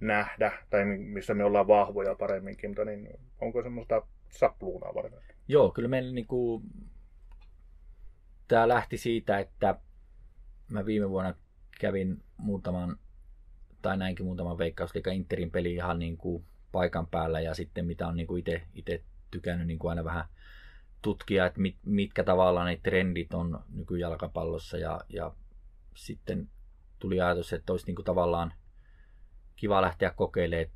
nähdä, 0.00 0.52
tai 0.70 0.84
missä 0.84 1.34
me 1.34 1.44
ollaan 1.44 1.68
vahvoja 1.68 2.14
paremminkin, 2.14 2.70
mutta 2.70 2.84
niin, 2.84 3.08
onko 3.40 3.62
semmoista 3.62 4.02
sapluunaa 4.28 4.94
varten? 4.94 5.20
Joo, 5.48 5.70
kyllä 5.70 5.88
meillä 5.88 6.12
niin 6.12 6.26
kuin, 6.26 6.62
tämä 8.48 8.68
lähti 8.68 8.96
siitä, 8.96 9.38
että 9.38 9.80
mä 10.68 10.86
viime 10.86 11.10
vuonna 11.10 11.34
kävin 11.80 12.22
muutaman, 12.36 12.96
tai 13.82 13.96
näinkin 13.96 14.26
muutaman 14.26 14.58
veikkausliiga 14.58 15.10
Interin 15.10 15.50
peli 15.50 15.74
ihan 15.74 15.98
niin 15.98 16.16
kuin 16.16 16.44
paikan 16.72 17.06
päällä, 17.06 17.40
ja 17.40 17.54
sitten 17.54 17.86
mitä 17.86 18.08
on 18.08 18.16
niin 18.16 18.26
kuin 18.26 18.44
itse 18.74 19.04
tykännyt 19.30 19.66
niin 19.66 19.78
kuin 19.78 19.90
aina 19.90 20.04
vähän– 20.04 20.24
tutkia, 21.02 21.46
että 21.46 21.60
mit, 21.60 21.76
mitkä 21.86 22.24
tavallaan 22.24 22.66
ne 22.66 22.80
trendit 22.82 23.34
on 23.34 23.64
nykyjalkapallossa 23.68 24.78
ja, 24.78 25.00
ja 25.08 25.34
sitten 25.96 26.48
tuli 26.98 27.20
ajatus, 27.20 27.52
että 27.52 27.72
olisi 27.72 27.86
niin 27.86 27.94
kuin 27.94 28.04
tavallaan 28.04 28.54
kiva 29.62 29.82
lähteä 29.82 30.10
kokeilemaan 30.10 30.68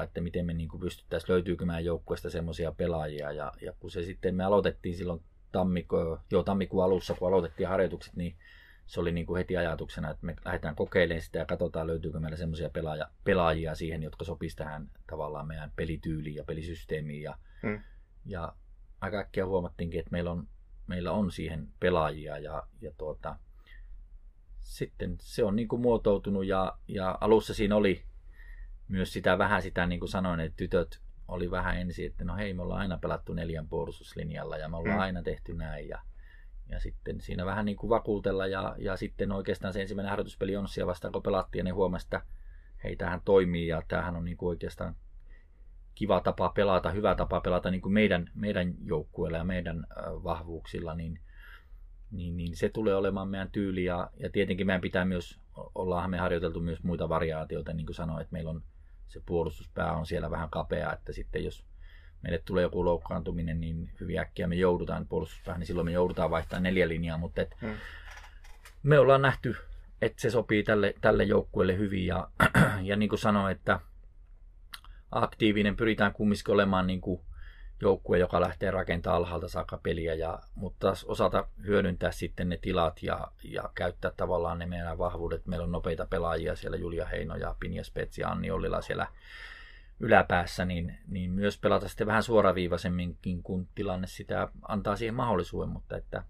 3-4-3, 0.00 0.04
että 0.04 0.20
miten 0.20 0.46
me 0.46 0.52
niin 0.52 0.68
pystyttäisiin, 0.80 1.32
löytyykö 1.32 1.64
meidän 1.64 1.84
joukkueesta 1.84 2.30
semmoisia 2.30 2.72
pelaajia. 2.72 3.32
Ja, 3.32 3.52
ja 3.60 3.72
kun 3.80 3.90
se 3.90 4.02
sitten 4.02 4.34
me 4.34 4.44
aloitettiin 4.44 4.96
silloin 4.96 5.22
tammikuun, 5.52 6.18
jo 6.30 6.42
tammikuun 6.42 6.84
alussa, 6.84 7.14
kun 7.14 7.28
aloitettiin 7.28 7.68
harjoitukset, 7.68 8.16
niin 8.16 8.36
se 8.86 9.00
oli 9.00 9.12
niin 9.12 9.26
kuin 9.26 9.38
heti 9.38 9.56
ajatuksena, 9.56 10.10
että 10.10 10.26
me 10.26 10.36
lähdetään 10.44 10.76
kokeilemaan 10.76 11.22
sitä 11.22 11.38
ja 11.38 11.46
katsotaan, 11.46 11.86
löytyykö 11.86 12.20
meillä 12.20 12.36
semmoisia 12.36 12.70
pelaaja, 12.70 13.08
pelaajia 13.24 13.74
siihen, 13.74 14.02
jotka 14.02 14.24
sopisivat 14.24 14.58
tähän 14.58 14.90
tavallaan 15.06 15.46
meidän 15.46 15.72
pelityyliin 15.76 16.36
ja 16.36 16.44
pelisysteemiin. 16.44 17.22
Ja, 17.22 17.38
hmm. 17.62 17.80
ja 18.24 18.52
aika 19.00 19.18
äkkiä 19.18 19.46
huomattiinkin, 19.46 20.00
että 20.00 20.12
meillä 20.12 20.30
on, 20.30 20.48
meillä 20.86 21.12
on 21.12 21.30
siihen 21.30 21.68
pelaajia 21.80 22.38
ja, 22.38 22.66
ja 22.80 22.92
tuota, 22.98 23.36
sitten 24.66 25.16
se 25.20 25.44
on 25.44 25.56
niin 25.56 25.68
kuin 25.68 25.82
muotoutunut 25.82 26.46
ja, 26.46 26.78
ja 26.88 27.18
alussa 27.20 27.54
siinä 27.54 27.76
oli 27.76 28.02
myös 28.88 29.12
sitä 29.12 29.38
vähän 29.38 29.62
sitä, 29.62 29.86
niin 29.86 30.00
kuin 30.00 30.08
sanoin, 30.08 30.40
että 30.40 30.56
tytöt 30.56 31.00
oli 31.28 31.50
vähän 31.50 31.76
ensin, 31.80 32.06
että 32.06 32.24
no 32.24 32.36
hei, 32.36 32.54
me 32.54 32.62
ollaan 32.62 32.80
aina 32.80 32.98
pelattu 32.98 33.32
neljän 33.32 33.68
puolustuslinjalla 33.68 34.56
ja 34.56 34.68
me 34.68 34.76
ollaan 34.76 34.96
mm. 34.96 35.00
aina 35.00 35.22
tehty 35.22 35.54
näin. 35.54 35.88
Ja, 35.88 36.02
ja 36.68 36.80
sitten 36.80 37.20
siinä 37.20 37.46
vähän 37.46 37.64
niin 37.64 37.76
kuin 37.76 37.90
vakuutella 37.90 38.46
ja, 38.46 38.76
ja 38.78 38.96
sitten 38.96 39.32
oikeastaan 39.32 39.72
se 39.72 39.80
ensimmäinen 39.82 40.10
harjoituspeli 40.10 40.56
Onssia 40.56 40.86
vastaan, 40.86 41.12
kun 41.12 41.22
pelattiin 41.22 41.60
ja 41.60 41.64
ne 41.64 41.70
huomasi, 41.70 42.06
että 42.06 42.22
hei, 42.84 42.96
tämähän 42.96 43.20
toimii 43.24 43.66
ja 43.66 43.82
tämähän 43.88 44.16
on 44.16 44.24
niin 44.24 44.36
kuin 44.36 44.48
oikeastaan 44.48 44.96
kiva 45.94 46.20
tapa 46.20 46.48
pelata, 46.48 46.90
hyvä 46.90 47.14
tapa 47.14 47.40
pelata 47.40 47.70
niin 47.70 47.82
kuin 47.82 47.92
meidän, 47.92 48.30
meidän 48.34 48.74
joukkueella 48.84 49.38
ja 49.38 49.44
meidän 49.44 49.86
vahvuuksilla, 50.24 50.94
niin, 50.94 51.20
niin, 52.16 52.36
niin 52.36 52.56
se 52.56 52.68
tulee 52.68 52.94
olemaan 52.94 53.28
meidän 53.28 53.50
tyyli. 53.50 53.84
Ja, 53.84 54.10
ja 54.16 54.30
tietenkin 54.30 54.66
meidän 54.66 54.80
pitää 54.80 55.04
myös, 55.04 55.40
ollaan 55.74 56.10
me 56.10 56.18
harjoiteltu 56.18 56.60
myös 56.60 56.82
muita 56.82 57.08
variaatioita, 57.08 57.72
niin 57.72 57.86
kuin 57.86 57.96
sanoin, 57.96 58.20
että 58.20 58.32
meillä 58.32 58.50
on 58.50 58.62
se 59.08 59.22
puolustuspää 59.26 59.92
on 59.92 60.06
siellä 60.06 60.30
vähän 60.30 60.50
kapea, 60.50 60.92
että 60.92 61.12
sitten 61.12 61.44
jos 61.44 61.64
meille 62.22 62.42
tulee 62.44 62.62
joku 62.62 62.84
loukkaantuminen, 62.84 63.60
niin 63.60 63.90
hyvin 64.00 64.18
äkkiä 64.18 64.46
me 64.46 64.54
joudutaan 64.54 65.06
puolustuspäähän, 65.06 65.60
niin 65.60 65.66
silloin 65.66 65.84
me 65.84 65.92
joudutaan 65.92 66.30
vaihtamaan 66.30 66.62
neljä 66.62 66.88
linjaa, 66.88 67.18
mutta 67.18 67.42
et 67.42 67.56
hmm. 67.60 67.74
me 68.82 68.98
ollaan 68.98 69.22
nähty, 69.22 69.56
että 70.02 70.22
se 70.22 70.30
sopii 70.30 70.62
tälle, 70.62 70.94
tälle 71.00 71.24
joukkueelle 71.24 71.78
hyvin 71.78 72.06
ja, 72.06 72.28
ja 72.82 72.96
niin 72.96 73.08
kuin 73.08 73.18
sanoin, 73.18 73.52
että 73.52 73.80
aktiivinen 75.10 75.76
pyritään 75.76 76.12
kumminkin 76.12 76.54
olemaan 76.54 76.86
niin 76.86 77.00
kuin 77.00 77.20
joukkue, 77.80 78.18
joka 78.18 78.40
lähtee 78.40 78.70
rakentamaan 78.70 79.18
alhaalta 79.18 79.48
saakka 79.48 79.78
peliä, 79.82 80.14
ja, 80.14 80.38
mutta 80.54 80.86
taas 80.86 81.04
osata 81.04 81.48
hyödyntää 81.66 82.10
sitten 82.10 82.48
ne 82.48 82.56
tilat 82.56 83.02
ja, 83.02 83.28
ja 83.44 83.70
käyttää 83.74 84.12
tavallaan 84.16 84.58
ne 84.58 84.66
meidän 84.66 84.98
vahvuudet. 84.98 85.46
Meillä 85.46 85.64
on 85.64 85.72
nopeita 85.72 86.06
pelaajia 86.10 86.56
siellä, 86.56 86.76
Julia 86.76 87.06
Heino 87.06 87.36
ja 87.36 87.56
Pinja 87.60 87.84
Spets 87.84 88.18
ja 88.18 88.28
Anni 88.28 88.50
Ollila 88.50 88.82
siellä 88.82 89.06
yläpäässä, 90.00 90.64
niin, 90.64 90.98
niin 91.08 91.30
myös 91.30 91.58
pelata 91.58 91.88
sitten 91.88 92.06
vähän 92.06 92.22
suoraviivaisemminkin, 92.22 93.42
kun 93.42 93.68
tilanne 93.74 94.06
sitä 94.06 94.48
antaa 94.68 94.96
siihen 94.96 95.14
mahdollisuuden, 95.14 95.68
mutta 95.68 95.96
että 95.96 96.24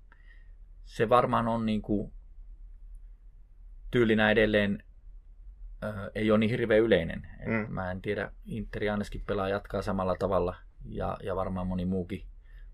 se 0.84 1.08
varmaan 1.08 1.48
on 1.48 1.66
niin 1.66 1.82
kuin 1.82 2.12
tyylinä 3.90 4.30
edelleen 4.30 4.84
äh, 5.84 5.94
ei 6.14 6.30
ole 6.30 6.38
niin 6.38 6.50
hirveän 6.50 6.82
yleinen. 6.82 7.26
Mm. 7.46 7.66
Mä 7.74 7.90
en 7.90 8.02
tiedä, 8.02 8.32
Interi 8.44 8.90
ainakin 8.90 9.22
pelaa 9.26 9.48
jatkaa 9.48 9.82
samalla 9.82 10.16
tavalla 10.18 10.56
ja, 10.88 11.16
ja 11.22 11.36
varmaan 11.36 11.66
moni 11.66 11.84
muukin, 11.84 12.22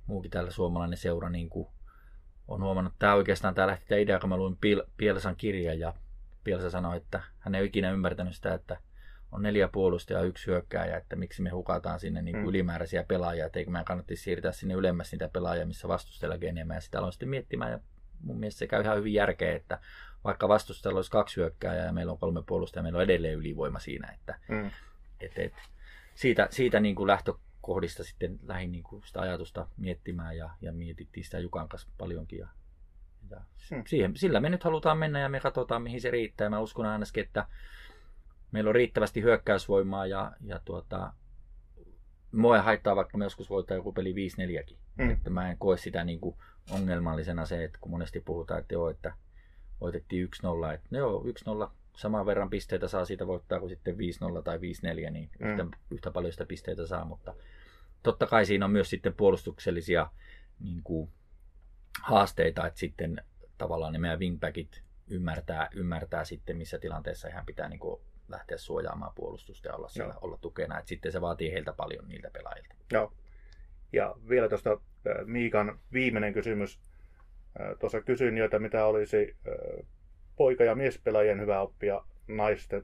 muukin 0.07 0.31
täällä 0.31 0.51
suomalainen 0.51 0.99
seura 0.99 1.31
niin 1.31 1.51
kuin 1.51 1.69
on 2.49 2.63
huomannut. 2.63 2.95
Tämä 2.99 3.15
oikeastaan 3.15 3.55
tämä 3.55 3.67
lähti 3.67 3.87
tämä 3.89 3.99
idea, 3.99 4.19
kun 4.19 4.29
mä 4.29 4.37
luin 4.37 4.57
Piel, 4.57 4.83
Pielsan 4.97 5.37
kirjan 5.37 5.79
ja 5.79 5.95
Pielsa 6.45 6.71
sanoi, 6.71 6.97
että 6.97 7.23
hän 7.39 7.55
ei 7.55 7.61
ole 7.61 7.67
ikinä 7.67 7.91
ymmärtänyt 7.91 8.35
sitä, 8.35 8.55
että 8.55 8.77
on 9.33 9.43
neljä 9.43 9.69
puolustajaa 9.69 10.21
ja 10.21 10.27
yksi 10.27 10.47
hyökkääjä, 10.47 10.97
että 10.97 11.17
miksi 11.17 11.43
me 11.43 11.51
hukataan 11.51 12.01
sinne 12.01 12.23
niin 12.23 12.33
kuin 12.33 12.45
mm. 12.45 12.49
ylimääräisiä 12.49 13.05
pelaajia, 13.05 13.47
että 13.47 13.59
eikö 13.59 13.71
meidän 13.71 13.85
kannattaisi 13.85 14.23
siirtää 14.23 14.53
sinne 14.53 14.75
ylemmäs 14.75 15.13
niitä 15.13 15.29
pelaajia, 15.29 15.67
missä 15.67 15.89
vastustajallakin 15.89 16.49
enemmän. 16.49 16.75
Ja 16.75 16.81
sitä 16.81 16.99
aloin 16.99 17.13
sitten 17.13 17.29
miettimään 17.29 17.73
ja 17.73 17.79
mun 18.21 18.39
mielestä 18.39 18.59
se 18.59 18.67
käy 18.67 18.83
ihan 18.83 18.97
hyvin 18.97 19.15
järkeä, 19.15 19.57
että 19.57 19.79
vaikka 20.25 20.49
vastustajalla 20.49 20.99
olisi 20.99 21.11
kaksi 21.11 21.37
hyökkääjää 21.37 21.87
ja 21.87 21.93
meillä 21.93 22.13
on 22.13 22.19
kolme 22.19 22.43
puolustajaa, 22.47 22.83
meillä 22.83 22.97
on 22.97 23.03
edelleen 23.03 23.39
ylivoima 23.39 23.79
siinä, 23.79 24.09
että 24.13 24.35
mm. 24.49 24.71
et, 25.21 25.33
et, 25.39 25.53
siitä, 26.15 26.49
siitä 26.51 26.81
niin 26.81 26.95
kuin 26.95 27.07
lähtökohdista 27.63 28.05
sitten 28.05 28.39
lähdin 28.43 28.73
niin 28.73 28.85
kuin 28.85 29.03
sitä 29.07 29.21
ajatusta 29.21 29.69
miettimään 29.77 30.37
ja, 30.37 30.51
ja 30.61 30.73
mietittiin 30.73 31.25
sitä 31.25 31.39
Jukan 31.39 31.69
kanssa 31.69 31.89
paljonkin 31.99 32.39
ja, 32.39 32.49
ja 33.31 33.41
mm. 33.71 33.83
siihen, 33.87 34.17
sillä 34.17 34.41
me 34.41 34.49
nyt 34.49 34.65
halutaan 34.65 34.99
mennä 34.99 35.21
ja 35.21 35.29
me 35.29 35.41
katsotaan 35.41 35.83
mihin 35.83 36.01
se 36.01 36.11
riittää. 36.11 36.51
Mä 36.51 36.61
uskon 36.61 36.87
ainakin, 36.87 37.25
että 37.25 37.47
meillä 38.53 38.69
on 38.69 38.75
riittävästi 38.75 39.23
hyökkäysvoimaa 39.23 40.07
ja, 40.07 40.33
ja 40.45 40.61
tuota, 40.65 41.13
mua 42.33 42.63
haittaa 42.63 42.97
vaikka 42.97 43.19
me 43.19 43.25
joskus 43.25 43.51
voittaa 43.51 43.77
joku 43.77 43.93
peli 43.93 44.13
5-4kin. 44.13 44.77
Mm. 44.99 45.11
Että 45.11 45.31
mä 45.31 45.51
en 45.51 45.59
koe 45.59 45.77
sitä 45.77 46.05
niin 46.05 46.21
kuin 46.21 46.37
ongelmallisena 46.71 47.47
se, 47.47 47.65
että 47.65 47.79
kun 47.81 47.91
monesti 47.91 48.21
puhutaan, 48.21 48.61
että 48.61 48.75
joo, 48.75 48.91
että 48.91 49.15
voitettiin 49.81 50.29
1-0, 50.71 50.75
että 50.75 50.89
no 50.91 50.99
joo, 50.99 51.25
1-0 51.67 51.71
saman 51.97 52.27
verran 52.27 52.51
pisteitä 52.51 52.89
saa 52.89 53.05
siitä 53.05 53.27
voittaa 53.27 53.61
kuin 53.61 53.71
sitten 53.71 53.97
5-0 54.39 54.43
tai 54.43 54.59
5-4, 54.59 55.11
niin 55.11 55.31
mm. 55.39 55.51
yhtä, 55.51 55.67
yhtä 55.91 56.11
paljon 56.11 56.33
sitä 56.33 56.47
pisteitä 56.47 56.87
saa, 56.87 57.05
mutta 57.05 57.35
totta 58.03 58.27
kai 58.27 58.47
siinä 58.47 58.65
on 58.65 58.71
myös 58.71 58.91
sitten 58.91 59.15
puolustuksellisia 59.15 60.11
niin 60.61 60.83
kuin, 60.83 61.11
haasteita, 62.03 62.67
että 62.67 62.81
sitten 62.81 63.25
tavallaan 63.59 63.93
ne 63.93 63.99
meidän 63.99 64.19
wingbackit 64.19 64.83
ymmärtää, 65.11 65.69
ymmärtää 65.75 66.25
sitten, 66.25 66.57
missä 66.57 66.79
tilanteessa 66.79 67.29
ihan 67.29 67.47
pitää 67.47 67.69
niin 67.69 67.81
kuin, 67.81 68.01
lähteä 68.29 68.59
suojaamaan 68.59 69.13
puolustusta 69.15 69.69
ja 69.69 69.75
olla, 69.75 69.89
siellä, 69.89 70.15
olla 70.21 70.37
tukena. 70.37 70.79
että 70.79 70.89
sitten 70.89 71.13
se 71.13 71.21
vaatii 71.21 71.53
heiltä 71.53 71.73
paljon 71.73 72.09
niiltä 72.09 72.31
pelaajilta. 72.33 72.75
Joo. 72.93 73.13
Ja 73.93 74.15
vielä 74.29 74.49
tuosta 74.49 74.81
Miikan 75.25 75.79
viimeinen 75.93 76.33
kysymys. 76.33 76.81
Tuossa 77.81 78.01
kysyin 78.01 78.37
jo, 78.37 78.45
että 78.45 78.59
mitä 78.59 78.87
olisi 78.87 79.37
poika- 80.37 80.65
ja 80.65 80.75
miespelaajien 80.75 81.41
hyvä 81.41 81.61
oppia 81.61 82.05
naisten, 82.29 82.83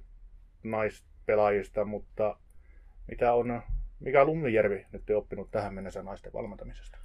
naispelaajista, 0.62 1.84
mutta 1.84 2.38
mitä 3.08 3.32
on 3.32 3.62
mikä 4.00 4.24
Lummijärvi 4.24 4.86
nyt 4.92 5.10
on 5.10 5.16
oppinut 5.16 5.50
tähän 5.50 5.74
mennessä 5.74 6.02
naisten 6.02 6.32
valmentamisesta? 6.32 6.98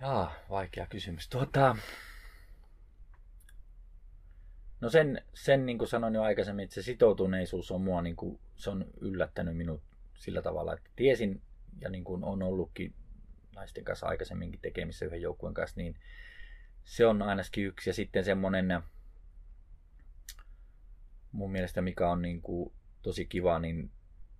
Jaa, 0.00 0.32
vaikea 0.50 0.86
kysymys. 0.86 1.28
Tuota, 1.28 1.76
no 4.80 4.88
sen, 4.88 5.22
sen 5.34 5.66
niin 5.66 5.78
kuin 5.78 5.88
sanoin 5.88 6.14
jo 6.14 6.22
aikaisemmin, 6.22 6.64
että 6.64 6.74
se 6.74 6.82
sitoutuneisuus 6.82 7.70
on 7.70 7.80
mua, 7.80 8.02
niin 8.02 8.16
kuin, 8.16 8.38
se 8.56 8.70
on 8.70 8.84
yllättänyt 9.00 9.56
minut 9.56 9.82
sillä 10.14 10.42
tavalla, 10.42 10.74
että 10.74 10.90
tiesin 10.96 11.42
ja 11.80 11.90
niin 11.90 12.04
kuin 12.04 12.24
on 12.24 12.42
ollutkin 12.42 12.94
naisten 13.54 13.84
kanssa 13.84 14.06
aikaisemminkin 14.06 14.60
tekemissä 14.60 15.04
yhden 15.04 15.22
joukkueen 15.22 15.54
kanssa, 15.54 15.80
niin 15.80 15.94
se 16.84 17.06
on 17.06 17.22
ainakin 17.22 17.66
yksi. 17.66 17.90
Ja 17.90 17.94
sitten 17.94 18.24
semmoinen, 18.24 18.82
mun 21.32 21.52
mielestä 21.52 21.82
mikä 21.82 22.10
on 22.10 22.22
niin 22.22 22.42
kuin 22.42 22.72
tosi 23.02 23.26
kiva, 23.26 23.58
niin 23.58 23.90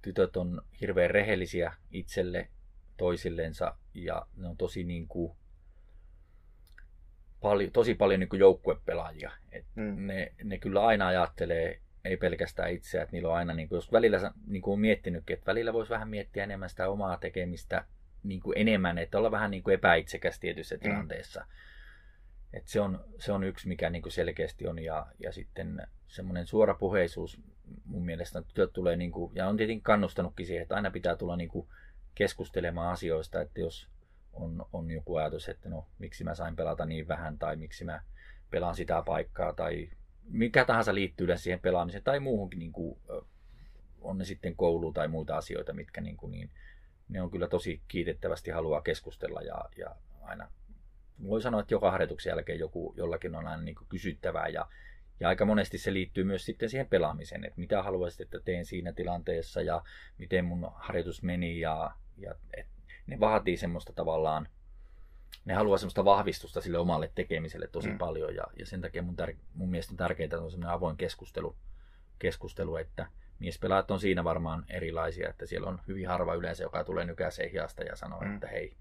tytöt 0.02 0.36
on 0.36 0.62
hirveän 0.80 1.10
rehellisiä 1.10 1.72
itselle, 1.90 2.48
toisillensa 2.96 3.76
ja 3.94 4.26
ne 4.36 4.48
on 4.48 4.56
tosi 4.56 4.84
niin 4.84 5.08
kuin, 5.08 5.36
paljon, 7.40 7.72
tosi 7.72 7.94
paljon 7.94 8.20
niin 8.20 8.28
kuin 8.28 8.40
joukkuepelaajia. 8.40 9.32
Et 9.52 9.66
mm. 9.74 10.06
ne, 10.06 10.32
ne 10.44 10.58
kyllä 10.58 10.86
aina 10.86 11.06
ajattelee, 11.06 11.80
ei 12.04 12.16
pelkästään 12.16 12.70
itseä, 12.70 13.02
että 13.02 13.12
niillä 13.12 13.28
on 13.28 13.36
aina, 13.36 13.54
niin 13.54 13.68
kuin, 13.68 13.76
jos 13.76 13.92
välillä 13.92 14.32
niin 14.46 14.62
kuin 14.62 14.72
on 14.72 14.80
miettinytkin, 14.80 15.34
että 15.34 15.46
välillä 15.46 15.72
voisi 15.72 15.90
vähän 15.90 16.08
miettiä 16.08 16.44
enemmän 16.44 16.70
sitä 16.70 16.88
omaa 16.88 17.16
tekemistä 17.16 17.84
niin 18.22 18.40
kuin 18.40 18.58
enemmän, 18.58 18.98
että 18.98 19.18
olla 19.18 19.30
vähän 19.30 19.50
niin 19.50 19.62
kuin 19.62 19.74
epäitsekäs 19.74 20.40
tietyissä 20.40 20.74
mm. 20.74 20.80
tilanteissa. 20.80 21.46
Et 22.52 22.68
se, 22.68 22.80
on, 22.80 23.04
se 23.18 23.32
on 23.32 23.44
yksi, 23.44 23.68
mikä 23.68 23.90
niin 23.90 24.02
kuin 24.02 24.12
selkeästi 24.12 24.66
on. 24.66 24.78
Ja, 24.78 25.06
ja 25.18 25.32
sitten 25.32 25.86
semmoinen 26.08 26.46
suorapuheisuus 26.46 27.40
mun 27.84 28.04
mielestä 28.04 28.42
tulee, 28.72 28.96
niin 28.96 29.12
kuin, 29.12 29.34
ja 29.34 29.48
on 29.48 29.56
tietenkin 29.56 29.82
kannustanutkin 29.82 30.46
siihen, 30.46 30.62
että 30.62 30.74
aina 30.74 30.90
pitää 30.90 31.16
tulla 31.16 31.36
niin 31.36 31.48
kuin 31.48 31.68
keskustelemaan 32.14 32.92
asioista, 32.92 33.40
että 33.40 33.60
jos 33.60 33.88
on, 34.32 34.66
on 34.72 34.90
joku 34.90 35.16
ajatus, 35.16 35.48
että 35.48 35.68
no 35.68 35.86
miksi 35.98 36.24
mä 36.24 36.34
sain 36.34 36.56
pelata 36.56 36.86
niin 36.86 37.08
vähän 37.08 37.38
tai 37.38 37.56
miksi 37.56 37.84
mä 37.84 38.02
pelaan 38.50 38.74
sitä 38.74 39.02
paikkaa 39.06 39.52
tai 39.52 39.90
mikä 40.24 40.64
tahansa 40.64 40.94
liittyy 40.94 41.24
yleensä 41.24 41.42
siihen 41.42 41.60
pelaamiseen 41.60 42.04
tai 42.04 42.20
muuhunkin, 42.20 42.58
niin 42.58 42.72
kuin, 42.72 43.00
on 44.00 44.18
ne 44.18 44.24
sitten 44.24 44.56
koulu 44.56 44.92
tai 44.92 45.08
muita 45.08 45.36
asioita, 45.36 45.72
mitkä 45.72 46.00
niin, 46.00 46.16
kuin, 46.16 46.30
niin 46.30 46.50
ne 47.08 47.22
on 47.22 47.30
kyllä 47.30 47.48
tosi 47.48 47.82
kiitettävästi 47.88 48.50
haluaa 48.50 48.82
keskustella 48.82 49.40
ja, 49.40 49.64
ja 49.76 49.96
aina 50.22 50.50
voi 51.28 51.42
sanoa, 51.42 51.60
että 51.60 51.74
joka 51.74 51.90
harjoituksen 51.90 52.30
jälkeen 52.30 52.58
joku, 52.58 52.94
jollakin 52.96 53.34
on 53.34 53.46
aina 53.46 53.62
niin 53.62 53.74
kuin 53.74 53.88
kysyttävää 53.88 54.48
ja, 54.48 54.66
ja 55.20 55.28
aika 55.28 55.44
monesti 55.44 55.78
se 55.78 55.92
liittyy 55.92 56.24
myös 56.24 56.44
sitten 56.44 56.68
siihen 56.68 56.86
pelaamiseen, 56.86 57.44
että 57.44 57.60
mitä 57.60 57.82
haluaisit, 57.82 58.20
että 58.20 58.40
teen 58.40 58.64
siinä 58.64 58.92
tilanteessa 58.92 59.62
ja 59.62 59.82
miten 60.18 60.44
mun 60.44 60.70
harjoitus 60.74 61.22
meni 61.22 61.60
ja, 61.60 61.90
ja 62.16 62.34
et, 62.56 62.66
ne 63.06 63.20
vaatii 63.20 63.56
semmoista 63.56 63.92
tavallaan, 63.92 64.48
ne 65.44 65.54
haluaa 65.54 65.78
semmoista 65.78 66.04
vahvistusta 66.04 66.60
sille 66.60 66.78
omalle 66.78 67.12
tekemiselle 67.14 67.66
tosi 67.66 67.90
mm. 67.90 67.98
paljon 67.98 68.34
ja, 68.34 68.44
ja 68.58 68.66
sen 68.66 68.80
takia 68.80 69.02
mun, 69.02 69.16
tär, 69.16 69.34
mun 69.54 69.70
mielestä 69.70 69.92
on 69.92 69.96
tärkeää 69.96 70.38
on 70.40 70.50
semmoinen 70.50 70.74
avoin 70.74 70.96
keskustelu, 70.96 71.56
keskustelu 72.18 72.76
että 72.76 73.06
miespelaajat 73.38 73.90
on 73.90 74.00
siinä 74.00 74.24
varmaan 74.24 74.64
erilaisia, 74.68 75.28
että 75.28 75.46
siellä 75.46 75.68
on 75.68 75.80
hyvin 75.88 76.08
harva 76.08 76.34
yleensä, 76.34 76.62
joka 76.62 76.84
tulee 76.84 77.04
nykäiseen 77.04 77.50
hiasta 77.50 77.82
ja 77.82 77.96
sanoo, 77.96 78.20
mm. 78.20 78.34
että 78.34 78.46
hei, 78.46 78.76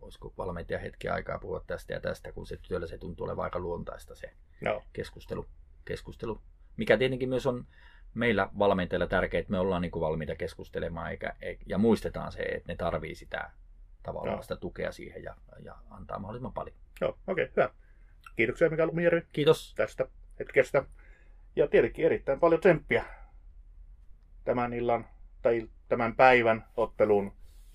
olisiko 0.00 0.34
valmentaja 0.38 0.78
hetki 0.78 1.08
aikaa 1.08 1.38
puhua 1.38 1.64
tästä 1.66 1.94
ja 1.94 2.00
tästä, 2.00 2.32
kun 2.32 2.46
se 2.46 2.56
työllä 2.56 2.86
se 2.86 2.98
tuntuu 2.98 3.26
olevan 3.26 3.44
aika 3.44 3.58
luontaista 3.58 4.14
se 4.14 4.30
no. 4.60 4.82
keskustelu, 4.92 5.46
keskustelu. 5.84 6.40
Mikä 6.76 6.98
tietenkin 6.98 7.28
myös 7.28 7.46
on 7.46 7.66
meillä 8.14 8.48
valmentajilla 8.58 9.06
tärkeää, 9.06 9.40
että 9.40 9.50
me 9.50 9.58
ollaan 9.58 9.82
niin 9.82 9.90
kuin 9.90 10.00
valmiita 10.00 10.34
keskustelemaan 10.34 11.10
eikä, 11.10 11.34
ja 11.66 11.78
muistetaan 11.78 12.32
se, 12.32 12.42
että 12.42 12.72
ne 12.72 12.76
tarvii 12.76 13.14
sitä 13.14 13.50
tavallaan 14.02 14.36
no. 14.36 14.42
sitä 14.42 14.56
tukea 14.56 14.92
siihen 14.92 15.22
ja, 15.22 15.36
ja 15.64 15.76
antaa 15.90 16.18
mahdollisimman 16.18 16.52
paljon. 16.52 16.76
Joo, 17.00 17.18
okei, 17.26 17.44
okay, 17.44 17.52
hyvä. 17.56 17.70
Kiitoksia 18.36 18.70
Mikael 18.70 18.88
Lumijärvi 18.88 19.22
Kiitos. 19.32 19.74
tästä 19.74 20.08
hetkestä. 20.38 20.84
Ja 21.56 21.68
tietenkin 21.68 22.06
erittäin 22.06 22.40
paljon 22.40 22.60
tsemppiä 22.60 23.04
tämän 24.44 24.72
illan 24.72 25.06
tämän 25.88 26.16
päivän 26.16 26.64
ottelun 26.76 27.32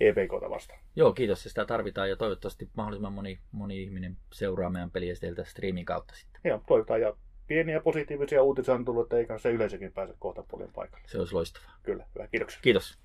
EPKta 0.07 0.49
vastaan. 0.49 0.79
Joo, 0.95 1.13
kiitos. 1.13 1.43
Sitä 1.43 1.65
tarvitaan 1.65 2.09
ja 2.09 2.15
toivottavasti 2.15 2.69
mahdollisimman 2.77 3.13
moni, 3.13 3.39
moni 3.51 3.83
ihminen 3.83 4.17
seuraa 4.33 4.69
meidän 4.69 4.91
peliä 4.91 5.15
sieltä 5.15 5.43
streamin 5.43 5.85
kautta 5.85 6.15
sitten. 6.15 6.41
Joo, 6.43 6.63
toivotaan. 6.67 7.01
Ja 7.01 7.13
pieniä 7.47 7.79
positiivisia 7.79 8.43
uutisia 8.43 8.73
on 8.73 8.85
tullut, 8.85 9.05
että 9.05 9.17
eikä 9.17 9.37
se 9.37 9.51
yleisökin 9.51 9.93
pääse 9.93 10.13
kohta 10.19 10.43
puolen 10.43 10.73
paikalle. 10.73 11.07
Se 11.07 11.19
olisi 11.19 11.33
loistavaa. 11.33 11.77
Kyllä, 11.83 12.05
hyvä. 12.15 12.27
Kiitoksia. 12.27 12.59
Kiitos. 12.61 12.99